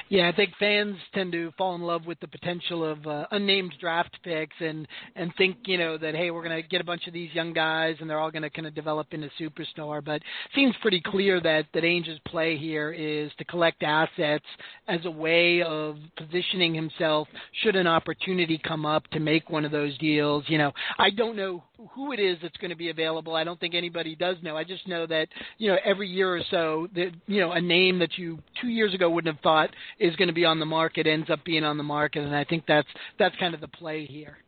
[0.08, 3.74] Yeah, I think fans tend to fall in love with the potential of uh, unnamed
[3.80, 7.06] draft picks and and think you know that hey we're going to get a bunch
[7.06, 10.04] of these young guys and they're all going to kind of develop into superstar.
[10.04, 10.22] But it
[10.54, 14.44] seems pretty clear that that Ainge's play here is to collect assets
[14.88, 17.28] as a way of positioning himself
[17.62, 20.44] should an opportunity come up to make one of those deals.
[20.48, 21.62] You know, I don't know
[21.94, 23.34] who it is that's going to be available.
[23.34, 24.56] I don't think anybody does know.
[24.56, 25.28] I just know that
[25.58, 28.94] you know every year or so that you know a name that you two years
[28.94, 31.76] ago wouldn't have thought is going to be on the market ends up being on
[31.76, 34.38] the market, and I think that's that's kind of the play here.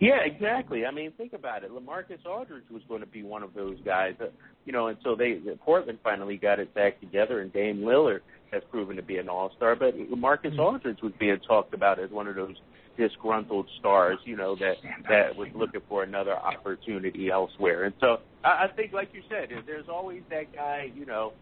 [0.00, 0.84] Yeah, exactly.
[0.84, 1.70] I mean, think about it.
[1.70, 4.26] LaMarcus Aldridge was going to be one of those guys, uh,
[4.64, 8.20] you know, until they Portland finally got it back together, and Dame Lillard
[8.52, 9.76] has proven to be an all-star.
[9.76, 10.60] But LaMarcus mm-hmm.
[10.60, 12.56] Aldridge was being talked about as one of those
[12.96, 14.76] disgruntled stars, you know, that
[15.08, 17.84] that was looking for another opportunity elsewhere.
[17.84, 21.32] And so I, I think, like you said, there's always that guy, you know,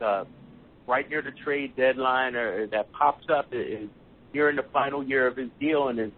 [0.00, 0.24] uh,
[0.86, 3.88] right near the trade deadline or that pops up is
[4.32, 6.10] here in the final year of his deal and is,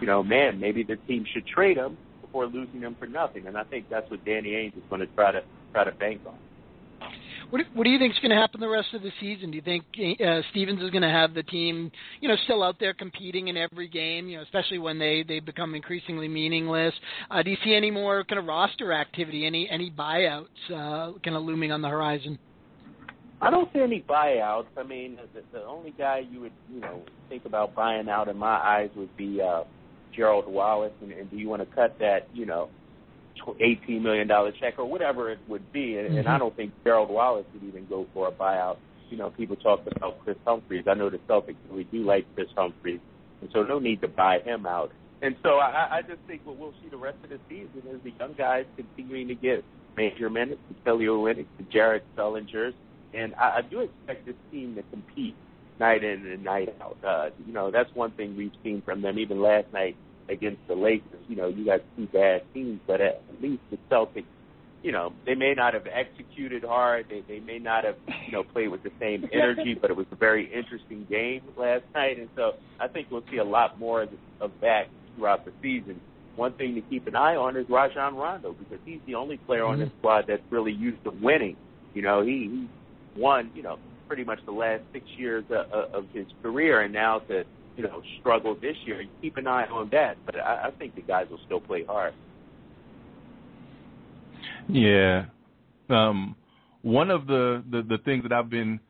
[0.00, 3.46] you know, man, maybe the team should trade him before losing him for nothing.
[3.46, 6.20] And I think that's what Danny Ainge is going to try to try to bank
[6.26, 6.36] on.
[7.52, 9.50] What what do you think is going to happen the rest of the season?
[9.50, 9.84] Do you think
[10.26, 11.92] uh, Stevens is going to have the team,
[12.22, 14.26] you know, still out there competing in every game?
[14.26, 16.94] You know, especially when they they become increasingly meaningless.
[17.30, 21.36] Uh, do you see any more kind of roster activity, any any buyouts uh, kind
[21.36, 22.38] of looming on the horizon?
[23.42, 24.68] I don't see any buyouts.
[24.78, 28.38] I mean, the, the only guy you would you know think about buying out in
[28.38, 29.64] my eyes would be uh,
[30.16, 30.94] Gerald Wallace.
[31.02, 32.70] And, and do you want to cut that you know
[33.60, 35.96] eighteen million dollar check or whatever it would be.
[35.96, 36.18] And, mm-hmm.
[36.18, 38.76] and I don't think Gerald Wallace would even go for a buyout.
[39.10, 40.84] You know, people talk about Kris Humphries.
[40.88, 43.00] I know the Celtics really do like Kris Humphries,
[43.40, 44.90] and so no need to buy him out.
[45.20, 48.00] And so I, I just think what we'll see the rest of the season is
[48.02, 49.64] the young guys continuing to get
[49.96, 52.74] major minutes, the Kelly Olynyk, the Jared Sullinger's,
[53.14, 55.36] and I, I do expect this team to compete
[55.78, 56.96] night in and night out.
[57.06, 59.18] Uh, you know, that's one thing we've seen from them.
[59.18, 59.96] Even last night,
[60.28, 61.20] against the Lakers.
[61.28, 64.24] You know, you got two bad teams, but at least the Celtics,
[64.82, 67.06] you know, they may not have executed hard.
[67.08, 67.96] They they may not have,
[68.26, 71.84] you know, played with the same energy, but it was a very interesting game last
[71.94, 74.02] night, and so I think we'll see a lot more
[74.40, 76.00] of that throughout the season.
[76.34, 79.64] One thing to keep an eye on is Rajon Rondo because he's the only player
[79.64, 79.98] on this mm-hmm.
[79.98, 81.56] squad that's really used to winning.
[81.94, 82.48] You know, he,
[83.14, 86.92] he won, you know, pretty much the last six years of, of his career, and
[86.92, 87.44] now to
[87.76, 89.04] you know, struggled this year.
[89.20, 92.14] Keep an eye on that, but I, I think the guys will still play hard.
[94.68, 95.26] Yeah.
[95.88, 96.36] Um,
[96.82, 98.80] one of the, the, the things that I've been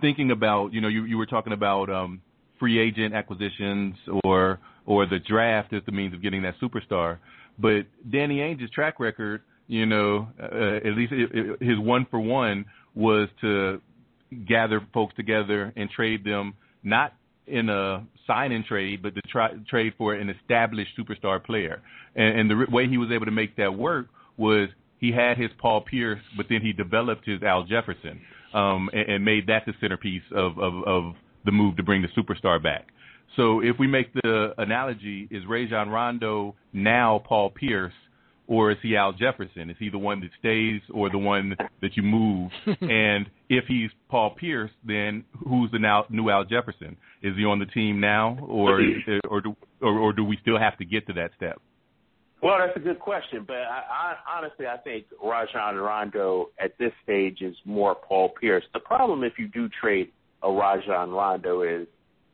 [0.00, 2.20] thinking about, you know, you, you were talking about um,
[2.58, 3.94] free agent acquisitions
[4.24, 7.18] or or the draft as the means of getting that superstar.
[7.58, 11.12] But Danny Ainge's track record, you know, uh, at least
[11.60, 13.80] his one for one was to
[14.46, 17.14] gather folks together and trade them not
[17.46, 21.82] in a sign and trade, but to try, trade for an established superstar player.
[22.16, 24.68] And, and the way he was able to make that work was
[24.98, 28.20] he had his Paul Pierce, but then he developed his Al Jefferson
[28.54, 31.14] um, and, and made that the centerpiece of, of, of
[31.44, 32.88] the move to bring the superstar back.
[33.36, 37.92] So if we make the analogy, is Rajon Rondo now Paul Pierce
[38.46, 39.70] or is he Al Jefferson?
[39.70, 42.50] Is he the one that stays or the one that you move?
[42.80, 46.96] and if he's Paul Pierce, then who's the now new Al Jefferson?
[47.24, 48.80] Is he on the team now, or
[49.28, 51.60] or do or, or do we still have to get to that step?
[52.42, 56.92] Well, that's a good question, but I, I, honestly, I think Rajon Rondo at this
[57.02, 58.64] stage is more Paul Pierce.
[58.74, 60.12] The problem, if you do trade
[60.42, 61.86] a Rajon Rondo, is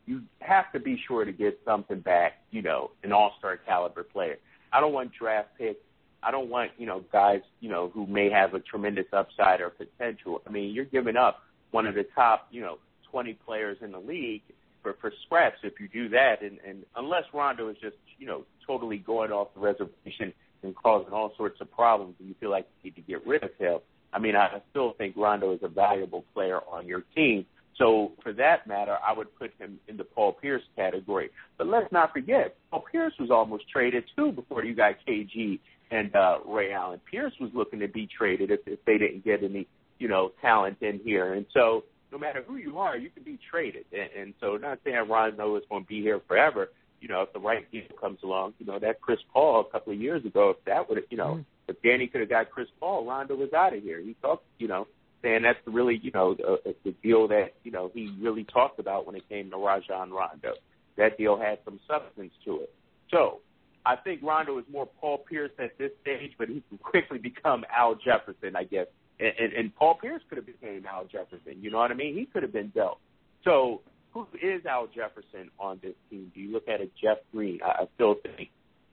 [0.07, 2.43] you have to be sure to get something back.
[2.51, 4.39] You know, an All-Star caliber player.
[4.73, 5.79] I don't want draft picks
[6.23, 9.71] I don't want, you know, guys, you know, who may have a tremendous upside or
[9.71, 10.43] potential.
[10.47, 12.79] I mean, you're giving up one of the top, you know,
[13.11, 14.43] 20 players in the league
[14.83, 16.43] for, for scraps if you do that.
[16.43, 21.13] And, and unless Rondo is just, you know, totally going off the reservation and causing
[21.13, 23.79] all sorts of problems and you feel like you need to get rid of him,
[24.13, 27.47] I mean, I still think Rondo is a valuable player on your team.
[27.77, 31.31] So for that matter, I would put him in the Paul Pierce category.
[31.57, 35.59] But let's not forget, Paul Pierce was almost traded too before you got KG
[35.91, 37.01] and uh, Ray Allen.
[37.11, 39.67] Pierce was looking to be traded if, if they didn't get any,
[39.99, 41.35] you know, talent in here.
[41.35, 43.85] And so no matter who you are, you can be traded.
[43.93, 46.71] And, and so not saying Rondo is going to be here forever.
[47.01, 49.93] You know, if the right deal comes along, you know, that Chris Paul a couple
[49.93, 51.45] of years ago, if that would, you know, mm.
[51.67, 54.01] if Danny could have got Chris Paul, Rondo was out of here.
[54.01, 54.87] He talked, you know,
[55.23, 59.07] saying that's really, you know, the, the deal that, you know, he really talked about
[59.07, 60.55] when it came to Rajon Rondo.
[60.97, 62.75] That deal had some substance to it.
[63.11, 63.41] So
[63.87, 67.65] I think Rondo is more Paul Pierce at this stage, but he can quickly become
[67.75, 68.87] Al Jefferson, I guess.
[69.21, 71.61] And, and, Paul Pierce could have became Al Jefferson.
[71.61, 72.17] You know what I mean?
[72.17, 72.99] He could have been dealt.
[73.45, 76.33] So who is Al Jefferson on this team?
[76.35, 77.61] Do you look at a Jeff Green?
[77.65, 78.49] I, I still think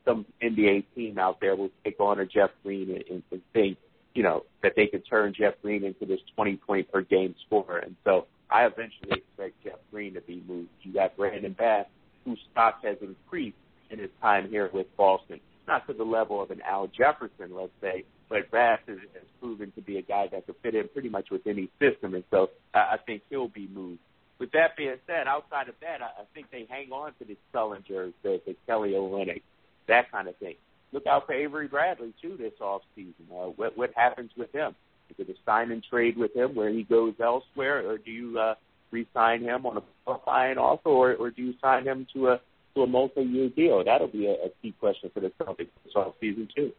[0.06, 3.78] some NBA team out there will take on a Jeff Green and, and, and think,
[4.14, 7.80] you know, that they could turn Jeff Green into this 20 point per game scorer.
[7.80, 10.70] And so I eventually expect Jeff Green to be moved.
[10.82, 11.86] You got Brandon Bass,
[12.26, 13.58] whose stock has increased
[13.90, 15.40] in his time here with Boston.
[15.68, 19.72] Not to the level of an Al Jefferson, let's say, but Bass has, has proven
[19.76, 22.14] to be a guy that could fit in pretty much with any system.
[22.14, 24.00] And so I, I think he'll be moved.
[24.40, 27.38] With that being said, outside of that, I, I think they hang on to the
[27.54, 29.42] Sullinger, the, the Kelly Olynyk,
[29.88, 30.56] that kind of thing
[30.92, 33.14] look out for Avery Bradley too this off season.
[33.32, 34.76] Uh, what what happens with him?
[35.10, 38.38] Is it a sign and trade with him where he goes elsewhere, or do you
[38.40, 38.56] uh,
[38.92, 42.42] re-sign him on a qualifying offer, or, or do you sign him to a
[42.76, 43.84] to a multi-year deal?
[43.84, 46.72] That'll be a, a key question for the Celtics this off season too.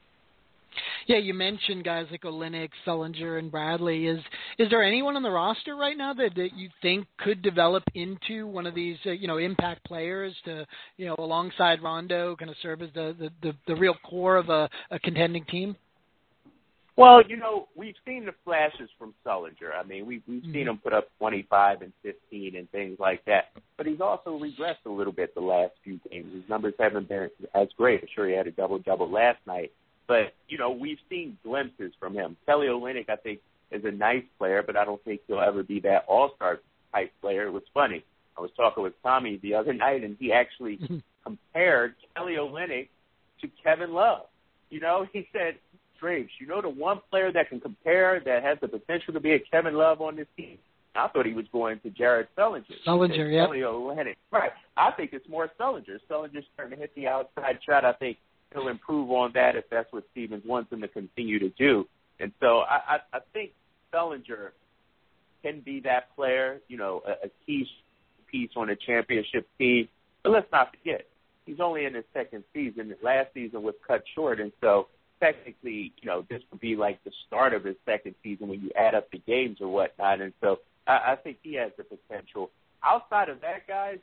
[1.09, 4.09] Yeah, you mentioned guys like Olynyk, Sullinger, and Bradley.
[4.09, 4.20] Is
[4.59, 8.46] is there anyone on the roster right now that, that you think could develop into
[8.46, 10.66] one of these, uh, you know, impact players to,
[10.98, 14.50] you know, alongside Rondo, kind of serve as the the, the, the real core of
[14.50, 15.76] a, a contending team?
[16.96, 19.72] Well, you know, we've seen the flashes from Sullinger.
[19.74, 20.52] I mean, we've we've mm-hmm.
[20.52, 23.44] seen him put up 25 and 15 and things like that.
[23.78, 26.34] But he's also regressed a little bit the last few games.
[26.34, 28.02] His numbers haven't been as great.
[28.02, 29.72] I'm sure he had a double double last night.
[30.09, 32.36] But you know, we've seen glimpses from him.
[32.46, 33.40] Kelly Olynyk, I think,
[33.70, 36.59] is a nice player, but I don't think he'll ever be that All Star
[36.92, 37.46] type player.
[37.46, 38.02] It was funny.
[38.36, 40.80] I was talking with Tommy the other night, and he actually
[41.24, 42.88] compared Kelly Olynyk
[43.42, 44.26] to Kevin Love.
[44.70, 45.56] You know, he said,
[46.00, 49.32] Drapes, you know the one player that can compare that has the potential to be
[49.32, 50.59] a Kevin Love on this team?
[50.94, 52.64] I thought he was going to Jared Sullinger.
[52.86, 53.44] Sullinger, yeah.
[53.44, 54.16] Kelly Olynyk.
[54.30, 54.50] Right.
[54.76, 55.98] I think it's more Sullinger.
[56.11, 57.84] Sullinger's starting to hit the outside shot.
[57.84, 58.18] I think
[58.53, 61.86] he'll improve on that if that's what Stevens wants him to continue to do.
[62.20, 63.53] And so I, I, I think
[63.92, 64.51] Sullinger
[65.42, 67.66] can be that player, you know, a, a key
[68.30, 69.88] piece on a championship team.
[70.22, 71.07] But let's not forget,
[71.46, 72.94] he's only in his second season.
[73.03, 74.88] Last season was cut short, and so
[75.20, 78.70] technically, you know, this would be like the start of his second season when you
[78.76, 80.20] add up the games or whatnot.
[80.20, 82.51] And so I, I think he has the potential.
[82.82, 83.99] Outside of that, guys,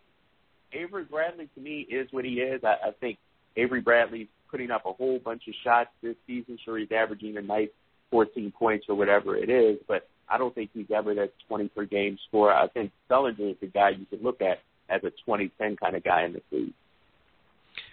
[0.74, 2.64] Avery Bradley to me is what he is.
[2.64, 3.18] I, I think
[3.56, 6.58] Avery Bradley's putting up a whole bunch of shots this season.
[6.64, 7.70] Sure, he's averaging a nice
[8.12, 11.86] 14 points or whatever it is, but I don't think he's ever that 20 per
[11.86, 12.54] game scorer.
[12.54, 16.04] I think Sullinger is the guy you could look at as a 2010 kind of
[16.04, 16.74] guy in the league.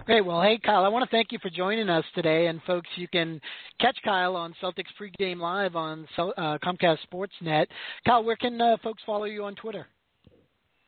[0.04, 0.24] Great.
[0.24, 2.46] Well, hey, Kyle, I want to thank you for joining us today.
[2.46, 3.40] And, folks, you can
[3.80, 7.66] catch Kyle on Celtics pregame live on uh, Comcast Sportsnet.
[8.06, 9.86] Kyle, where can uh, folks follow you on Twitter?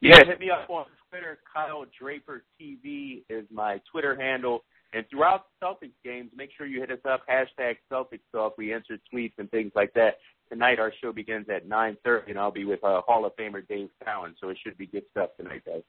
[0.01, 1.39] Yeah, hit me up on Twitter.
[1.53, 4.65] Kyle Draper TV is my Twitter handle.
[4.95, 8.57] And throughout Celtics games, make sure you hit us up, hashtag Celtics Talk.
[8.57, 10.19] We answer tweets and things like that.
[10.49, 13.89] Tonight our show begins at 9.30, and I'll be with uh, Hall of Famer Dave
[14.07, 15.83] Cowens, so it should be good stuff tonight, guys.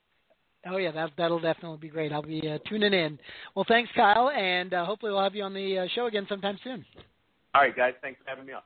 [0.67, 2.11] Oh yeah, that that'll definitely be great.
[2.11, 3.19] I'll be uh, tuning in.
[3.53, 6.57] Well, thanks, Kyle, and uh, hopefully we'll have you on the uh, show again sometime
[6.63, 6.83] soon.
[7.53, 7.93] All right, guys.
[8.01, 8.63] Thanks for having me on.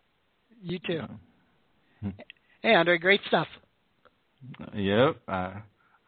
[0.64, 1.02] You too.
[2.62, 3.48] Hey, Andre, great stuff.
[4.74, 5.18] Yep.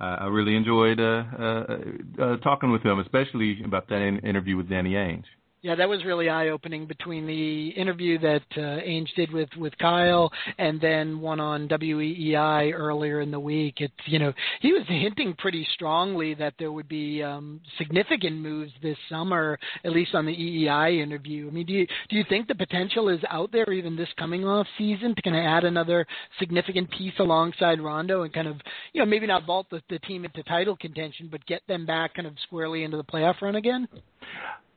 [0.04, 1.78] I really enjoyed uh, uh,
[2.20, 5.26] uh, talking with him, especially about that in- interview with Danny Ainge.
[5.64, 9.78] Yeah, that was really eye opening between the interview that uh, Ainge did with with
[9.78, 13.76] Kyle and then one on WEEI earlier in the week.
[13.78, 18.72] It's you know he was hinting pretty strongly that there would be um, significant moves
[18.82, 21.47] this summer, at least on the EEI interview.
[21.47, 24.43] I mean, do you do you think the potential is out there even this coming
[24.43, 26.07] off season to kind of add another
[26.39, 28.55] significant piece alongside Rondo and kind of
[28.93, 32.16] you know maybe not vault the, the team into title contention, but get them back
[32.16, 33.88] kind of squarely into the playoff run again?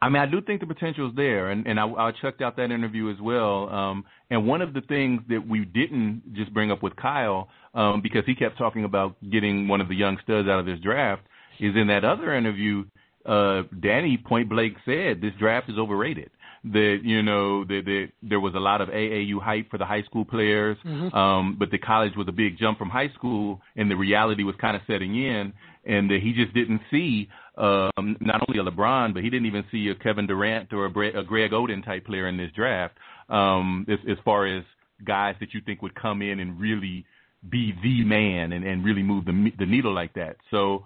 [0.05, 2.57] I mean, I do think the potential is there, and and I, I checked out
[2.57, 3.69] that interview as well.
[3.71, 8.01] Um, and one of the things that we didn't just bring up with Kyle, um,
[8.03, 11.23] because he kept talking about getting one of the young studs out of this draft,
[11.59, 12.85] is in that other interview,
[13.27, 16.31] uh, Danny point blank said this draft is overrated.
[16.67, 20.03] that you know that, that there was a lot of AAU hype for the high
[20.09, 21.13] school players, Mhm.
[21.15, 24.57] um, but the college was a big jump from high school, and the reality was
[24.57, 25.53] kind of setting in,
[25.85, 29.65] and that he just didn't see um, not only a LeBron, but he didn't even
[29.71, 32.95] see a Kevin Durant or a, Bre- a Greg Oden type player in this draft.
[33.29, 34.65] Um, as, as far as
[35.05, 37.05] guys that you think would come in and really
[37.49, 40.37] be the man and, and really move the the needle like that.
[40.51, 40.85] So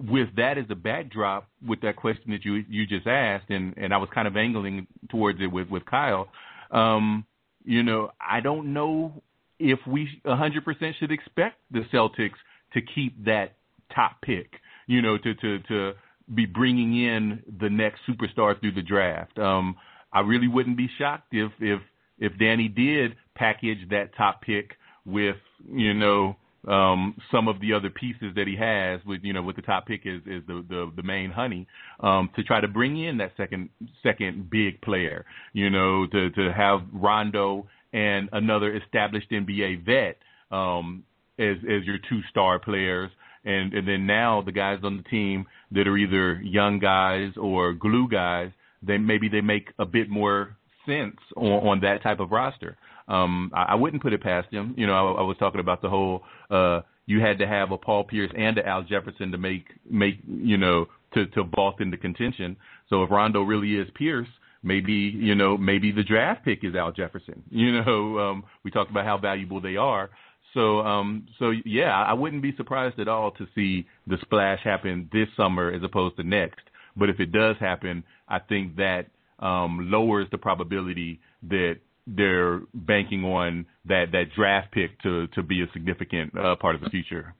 [0.00, 3.94] with that as a backdrop, with that question that you you just asked, and and
[3.94, 6.28] I was kind of angling towards it with with Kyle.
[6.70, 7.24] Um,
[7.64, 9.22] you know, I don't know
[9.58, 12.38] if we 100% should expect the Celtics
[12.74, 13.54] to keep that
[13.94, 14.50] top pick.
[14.92, 15.92] You know, to to to
[16.34, 19.38] be bringing in the next superstar through the draft.
[19.38, 19.76] Um,
[20.12, 21.80] I really wouldn't be shocked if if
[22.18, 24.72] if Danny did package that top pick
[25.04, 25.36] with
[25.72, 26.36] you know
[26.68, 29.86] um, some of the other pieces that he has with you know with the top
[29.86, 31.66] pick is is the the, the main honey
[32.00, 33.70] um, to try to bring in that second
[34.02, 40.18] second big player you know to to have Rondo and another established NBA vet
[40.56, 41.04] um,
[41.38, 43.10] as as your two star players
[43.44, 47.72] and and then now the guys on the team that are either young guys or
[47.72, 48.50] glue guys
[48.82, 52.76] they maybe they make a bit more sense on, on that type of roster.
[53.08, 54.74] Um, I, I wouldn't put it past him.
[54.76, 57.78] You know, I, I was talking about the whole uh, you had to have a
[57.78, 61.96] Paul Pierce and a Al Jefferson to make make you know to to vault into
[61.96, 62.56] contention.
[62.88, 64.28] So if Rondo really is Pierce,
[64.62, 67.42] maybe you know maybe the draft pick is Al Jefferson.
[67.50, 70.10] You know, um, we talked about how valuable they are.
[70.54, 75.08] So um, so yeah, I wouldn't be surprised at all to see the splash happen
[75.12, 76.60] this summer as opposed to next.
[76.96, 79.06] But if it does happen, I think that
[79.38, 81.76] um, lowers the probability that
[82.06, 86.80] they're banking on that that draft pick to to be a significant uh, part of
[86.80, 87.34] the future.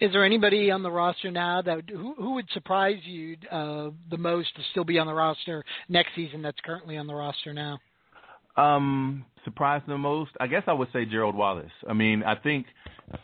[0.00, 4.18] Is there anybody on the roster now that who, who would surprise you uh, the
[4.18, 7.78] most to still be on the roster next season that's currently on the roster now?
[8.60, 11.72] Um, surprised the most, I guess I would say Gerald Wallace.
[11.88, 12.66] I mean, I think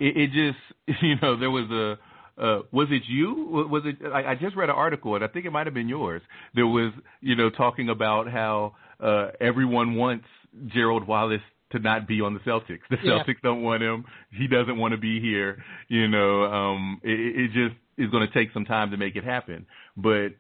[0.00, 1.98] it, it just you know there was a
[2.38, 3.66] uh, was it you?
[3.70, 3.96] Was it?
[4.12, 6.20] I, I just read an article, and I think it might have been yours.
[6.54, 10.26] There was, you know, talking about how uh, everyone wants
[10.66, 11.40] Gerald Wallace
[11.72, 12.80] to not be on the Celtics.
[12.90, 13.12] The Yeah.
[13.12, 14.04] Celtics don't want him.
[14.30, 15.64] He doesn't want to be here.
[15.88, 19.24] You know, um, it, it just is going to take some time to make it
[19.24, 19.66] happen.
[19.96, 20.34] But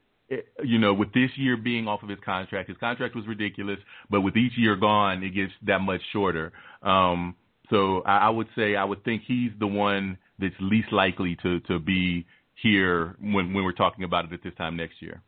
[0.62, 3.78] you know, with this year being off of his contract, his contract was ridiculous.
[4.10, 6.52] But with each year gone, it gets that much shorter.
[6.82, 7.36] Um,
[7.70, 11.60] so I, I would say I would think he's the one that's least likely to
[11.60, 12.26] to be
[12.62, 15.22] here when when we're talking about it at this time next year.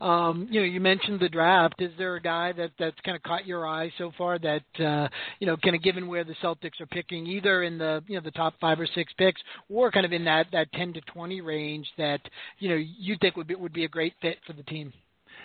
[0.00, 1.80] Um, you know, you mentioned the draft.
[1.80, 5.08] Is there a guy that that's kind of caught your eye so far that uh,
[5.40, 8.22] you know, kind of given where the Celtics are picking, either in the you know
[8.22, 11.40] the top five or six picks, or kind of in that that ten to twenty
[11.40, 12.20] range that
[12.58, 14.92] you know you think would be would be a great fit for the team?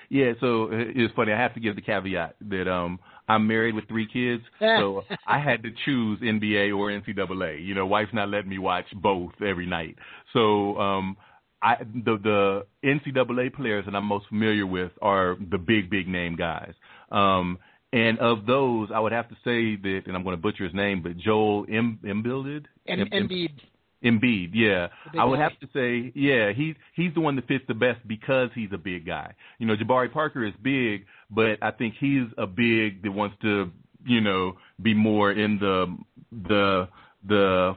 [0.09, 1.31] Yeah, so uh, it's funny.
[1.31, 2.99] I have to give the caveat that um
[3.29, 7.65] I'm married with three kids, so I had to choose NBA or NCAA.
[7.65, 9.95] You know, wife's not letting me watch both every night.
[10.33, 11.17] So um
[11.61, 16.35] I the the NCAA players that I'm most familiar with are the big big name
[16.35, 16.73] guys.
[17.11, 17.59] Um
[17.93, 20.73] and of those, I would have to say that, and I'm going to butcher his
[20.73, 23.49] name, but Joel Em- Embiid, And Em- Em- Embiid.
[24.03, 24.87] Embiid, yeah.
[25.19, 25.43] I would guy.
[25.43, 28.77] have to say, yeah, he's he's the one that fits the best because he's a
[28.77, 29.33] big guy.
[29.59, 33.69] You know, Jabari Parker is big, but I think he's a big that wants to,
[34.05, 35.95] you know, be more in the
[36.31, 36.87] the
[37.27, 37.75] the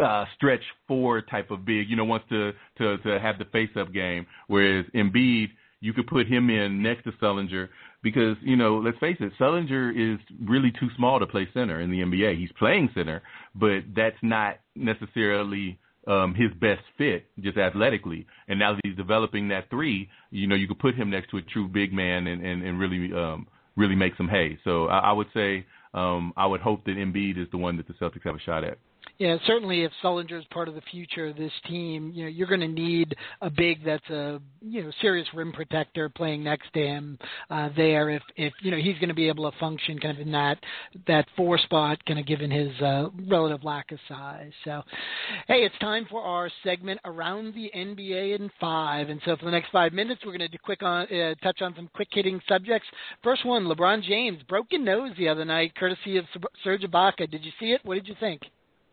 [0.00, 3.70] uh stretch four type of big, you know, wants to to to have the face
[3.76, 4.26] up game.
[4.46, 5.48] Whereas Embiid,
[5.80, 7.68] you could put him in next to Sullinger
[8.02, 11.90] because, you know, let's face it, Sullinger is really too small to play center in
[11.90, 12.38] the NBA.
[12.38, 13.22] He's playing center,
[13.54, 18.26] but that's not necessarily um his best fit just athletically.
[18.48, 21.36] And now that he's developing that three, you know, you could put him next to
[21.36, 24.58] a true big man and, and, and really um really make some hay.
[24.64, 27.86] So I, I would say um I would hope that Embiid is the one that
[27.86, 28.78] the Celtics have a shot at.
[29.22, 29.84] Yeah, certainly.
[29.84, 32.66] If Sullinger is part of the future of this team, you know you're going to
[32.66, 37.18] need a big that's a you know serious rim protector playing next to him
[37.48, 38.10] uh, there.
[38.10, 40.58] If if you know he's going to be able to function kind of in that
[41.06, 44.50] that four spot, kind of given his uh, relative lack of size.
[44.64, 44.82] So,
[45.46, 49.08] hey, it's time for our segment around the NBA in five.
[49.08, 51.76] And so for the next five minutes, we're going to quick on uh, touch on
[51.76, 52.88] some quick hitting subjects.
[53.22, 56.24] First one, LeBron James broken nose the other night, courtesy of
[56.64, 57.30] Serge Ibaka.
[57.30, 57.82] Did you see it?
[57.84, 58.42] What did you think?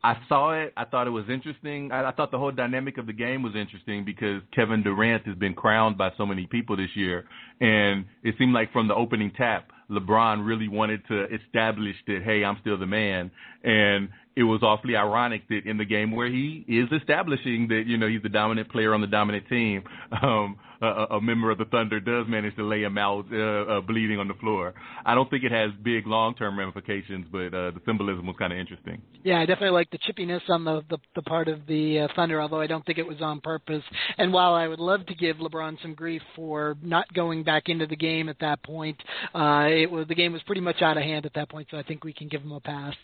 [0.04, 0.74] I saw it.
[0.78, 1.92] I thought it was interesting.
[1.92, 5.36] I, I thought the whole dynamic of the game was interesting because Kevin Durant has
[5.36, 7.26] been crowned by so many people this year,
[7.60, 12.44] and it seemed like from the opening tap, LeBron really wanted to establish that hey,
[12.46, 13.32] I'm still the man,
[13.64, 17.98] and it was awfully ironic that in the game where he is establishing that you
[17.98, 19.84] know he's the dominant player on the dominant team,
[20.24, 24.20] um, a, member of the Thunder does manage to lay him out uh, uh, bleeding
[24.20, 24.74] on the floor.
[25.06, 28.60] I don't think it has big long-term ramifications, but uh, the symbolism was kind of
[28.60, 29.02] interesting.
[29.24, 32.42] Yeah, I definitely like the chippiness on the the, the part of the uh, Thunder,
[32.42, 33.84] although I don't think it was on purpose.
[34.18, 37.86] And while I would love to give LeBron some grief for not going back into
[37.86, 38.98] the game at that point,
[39.36, 41.84] it was the game was pretty much out of hand at that point, so I
[41.84, 42.96] think we can give him a pass.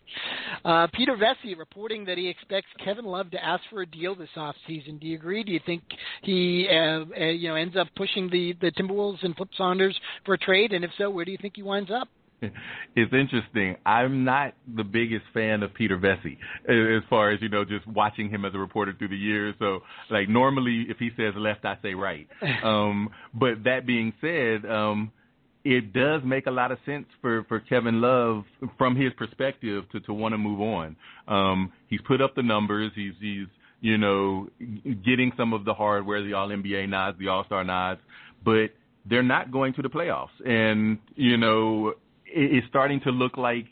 [0.94, 5.00] Peter Vecsey reporting that he expects Kevin Love to ask for a deal this offseason.
[5.00, 5.44] Do you agree?
[5.44, 5.84] Do you think
[6.22, 10.36] he, uh, uh, you know, ends up pushing the the Timberwolves and Flip Saunders for
[10.36, 10.72] a trade?
[10.74, 12.08] And if so, where do you think he winds up?
[12.42, 13.78] it's interesting.
[13.86, 16.38] I'm not the biggest fan of Peter Vecsey
[16.68, 19.56] as far as you know, just watching him as a reporter through the years.
[19.60, 22.28] So, like normally, if he says left, I say right.
[22.64, 25.12] Um, but that being said, um,
[25.64, 28.44] it does make a lot of sense for for Kevin Love
[28.78, 30.96] from his perspective to to want to move on.
[31.28, 32.92] Um, he's put up the numbers.
[32.96, 33.48] He's he's
[33.86, 34.50] you know
[35.06, 38.02] getting some of the hardware, the All NBA nods, the All Star nods,
[38.44, 38.72] but
[39.08, 41.94] they're not going to the playoffs, and you know
[42.26, 43.66] it's starting to look like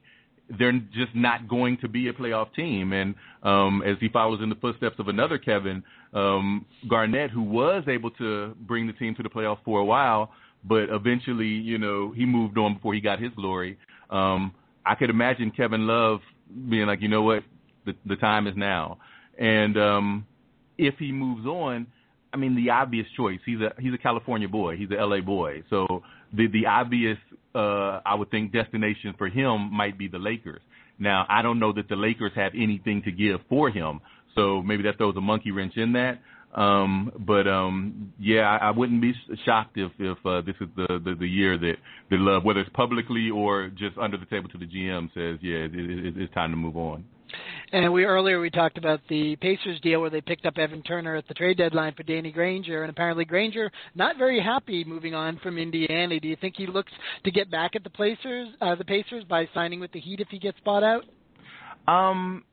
[0.59, 2.93] they're just not going to be a playoff team.
[2.93, 5.83] And um, as he follows in the footsteps of another Kevin
[6.13, 10.31] um, Garnett, who was able to bring the team to the playoffs for a while,
[10.63, 13.79] but eventually, you know, he moved on before he got his glory.
[14.11, 14.53] Um,
[14.85, 16.19] I could imagine Kevin Love
[16.69, 17.43] being like, you know what,
[17.85, 18.99] the, the time is now.
[19.37, 20.27] And um,
[20.77, 21.87] if he moves on,
[22.33, 23.39] I mean, the obvious choice.
[23.45, 24.75] He's a he's a California boy.
[24.75, 25.63] He's a LA boy.
[25.69, 26.03] So
[26.33, 27.17] the the obvious,
[27.53, 30.61] uh, I would think, destination for him might be the Lakers.
[30.99, 33.99] Now, I don't know that the Lakers have anything to give for him,
[34.35, 36.21] so maybe that throws a monkey wrench in that.
[36.55, 39.13] Um, but um, yeah, I, I wouldn't be
[39.45, 41.75] shocked if if uh, this is the, the the year that
[42.09, 45.65] that Love, whether it's publicly or just under the table to the GM, says yeah,
[45.65, 47.05] it, it, it's time to move on.
[47.71, 51.15] And we earlier we talked about the Pacers deal where they picked up Evan Turner
[51.15, 55.39] at the trade deadline for Danny Granger, and apparently Granger not very happy moving on
[55.39, 56.19] from Indiana.
[56.19, 56.91] Do you think he looks
[57.23, 60.27] to get back at the Pacers, uh, the Pacers by signing with the Heat if
[60.29, 61.05] he gets bought out?
[61.87, 62.43] Um,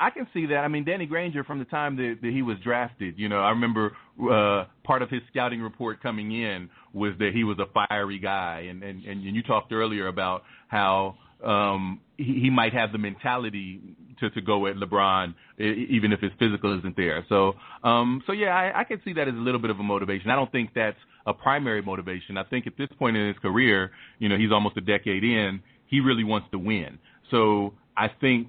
[0.00, 0.58] I can see that.
[0.58, 3.50] I mean, Danny Granger from the time that, that he was drafted, you know, I
[3.50, 8.18] remember uh, part of his scouting report coming in was that he was a fiery
[8.18, 12.98] guy, and and and you talked earlier about how um, he, he might have the
[12.98, 13.80] mentality
[14.20, 17.24] to to go at LeBron, even if his physical isn't there.
[17.28, 19.82] So, um, so yeah, I, I can see that as a little bit of a
[19.82, 20.30] motivation.
[20.30, 22.36] I don't think that's a primary motivation.
[22.36, 25.60] I think at this point in his career, you know, he's almost a decade in.
[25.86, 26.98] He really wants to win.
[27.30, 28.48] So I think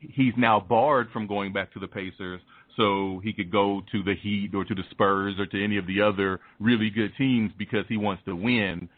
[0.00, 2.40] he's now barred from going back to the Pacers
[2.76, 5.86] so he could go to the Heat or to the Spurs or to any of
[5.86, 8.88] the other really good teams because he wants to win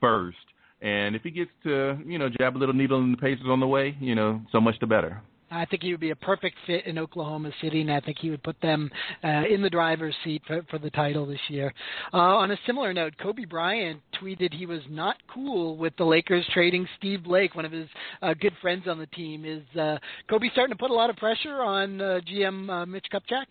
[0.00, 0.36] first
[0.80, 3.60] and if he gets to, you know, jab a little needle in the Pacers on
[3.60, 5.22] the way, you know, so much the better.
[5.50, 8.30] I think he would be a perfect fit in Oklahoma City, and I think he
[8.30, 8.90] would put them
[9.22, 11.72] uh, in the driver's seat for, for the title this year.
[12.12, 16.44] Uh, on a similar note, Kobe Bryant tweeted he was not cool with the Lakers
[16.52, 17.88] trading Steve Blake, one of his
[18.22, 19.44] uh, good friends on the team.
[19.44, 19.98] Is uh,
[20.28, 23.46] Kobe starting to put a lot of pressure on uh, GM uh, Mitch Kupchak?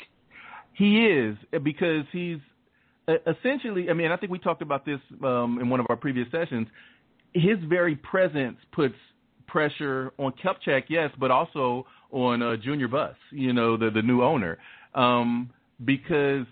[0.74, 2.40] He is because he's
[3.08, 3.90] uh, essentially.
[3.90, 6.68] I mean, I think we talked about this um, in one of our previous sessions
[7.34, 8.96] his very presence puts
[9.48, 14.24] pressure on Kupchak, yes, but also on uh, Junior Buss, you know, the the new
[14.24, 14.58] owner,
[14.96, 15.50] um,
[15.84, 16.46] because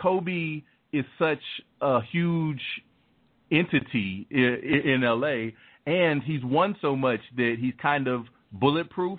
[0.00, 0.62] Kobe
[0.92, 1.42] is such
[1.80, 2.60] a huge
[3.50, 5.50] entity in, in LA,
[5.86, 9.18] and he's won so much that he's kind of bulletproof.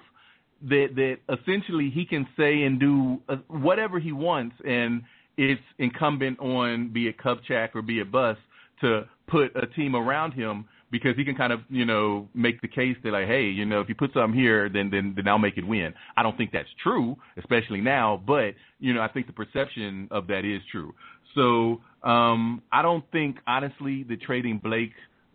[0.64, 5.04] That that essentially he can say and do uh, whatever he wants, and
[5.38, 8.38] it's incumbent on be it Kupchak or be it Buss
[8.82, 12.68] to put a team around him because he can kind of you know make the
[12.68, 15.38] case that like hey you know if you put something here then then then I'll
[15.38, 15.94] make it win.
[16.16, 20.28] I don't think that's true, especially now, but you know I think the perception of
[20.28, 20.94] that is true.
[21.36, 24.94] So um, I don't think honestly that trading Blake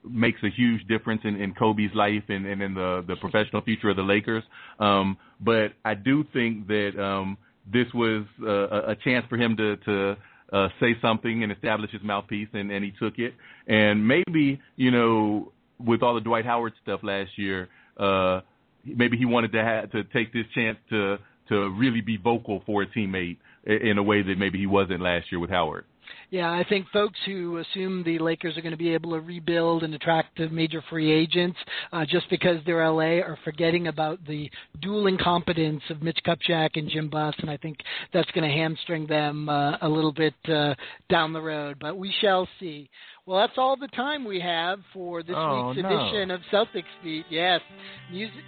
[0.08, 3.90] makes a huge difference in, in Kobe's life and, and in the the professional future
[3.90, 4.42] of the Lakers.
[4.78, 7.36] Um, but I do think that um,
[7.72, 10.16] this was uh, a chance for him to to
[10.52, 13.34] uh, say something and establish his mouthpiece, and, and he took it.
[13.66, 18.40] And maybe, you know, with all the Dwight Howard stuff last year, uh,
[18.84, 22.82] maybe he wanted to have to take this chance to to really be vocal for
[22.82, 23.36] a teammate
[23.66, 25.84] in a way that maybe he wasn't last year with Howard.
[26.30, 29.82] Yeah, I think folks who assume the Lakers are going to be able to rebuild
[29.82, 31.58] and attract the major free agents
[31.92, 34.50] uh, just because they're LA are forgetting about the
[34.80, 37.78] dual incompetence of Mitch Kupchak and Jim Buss, and I think
[38.12, 40.74] that's going to hamstring them uh, a little bit uh,
[41.10, 41.76] down the road.
[41.80, 42.88] But we shall see.
[43.26, 45.88] Well, that's all the time we have for this oh, week's no.
[45.88, 47.26] edition of Celtics Beat.
[47.30, 47.60] Yes,
[48.10, 48.42] music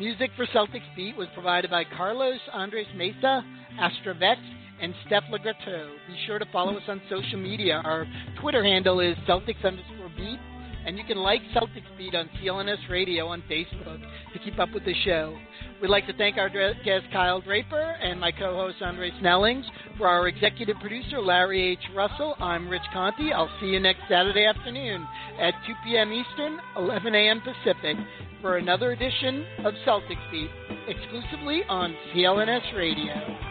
[0.00, 3.44] Music for Celtics Beat was provided by Carlos Andres Mesa,
[3.78, 4.36] Astrovex,
[4.80, 5.90] and Steph Legrateau.
[6.08, 7.82] Be sure to follow us on social media.
[7.84, 8.06] Our
[8.40, 10.38] Twitter handle is Celtics underscore beat,
[10.86, 14.00] and you can like Celtics Beat on CLNS Radio on Facebook
[14.32, 15.36] to keep up with the show.
[15.80, 19.64] We'd like to thank our guest Kyle Draper and my co-host Andre Snellings.
[19.98, 21.78] For our executive producer Larry H.
[21.94, 23.32] Russell, I'm Rich Conte.
[23.34, 25.06] I'll see you next Saturday afternoon
[25.40, 26.12] at 2 p.m.
[26.12, 27.40] Eastern, 11 a.m.
[27.40, 27.96] Pacific
[28.40, 30.50] for another edition of Celtics Beat
[30.88, 33.49] exclusively on CLNS Radio.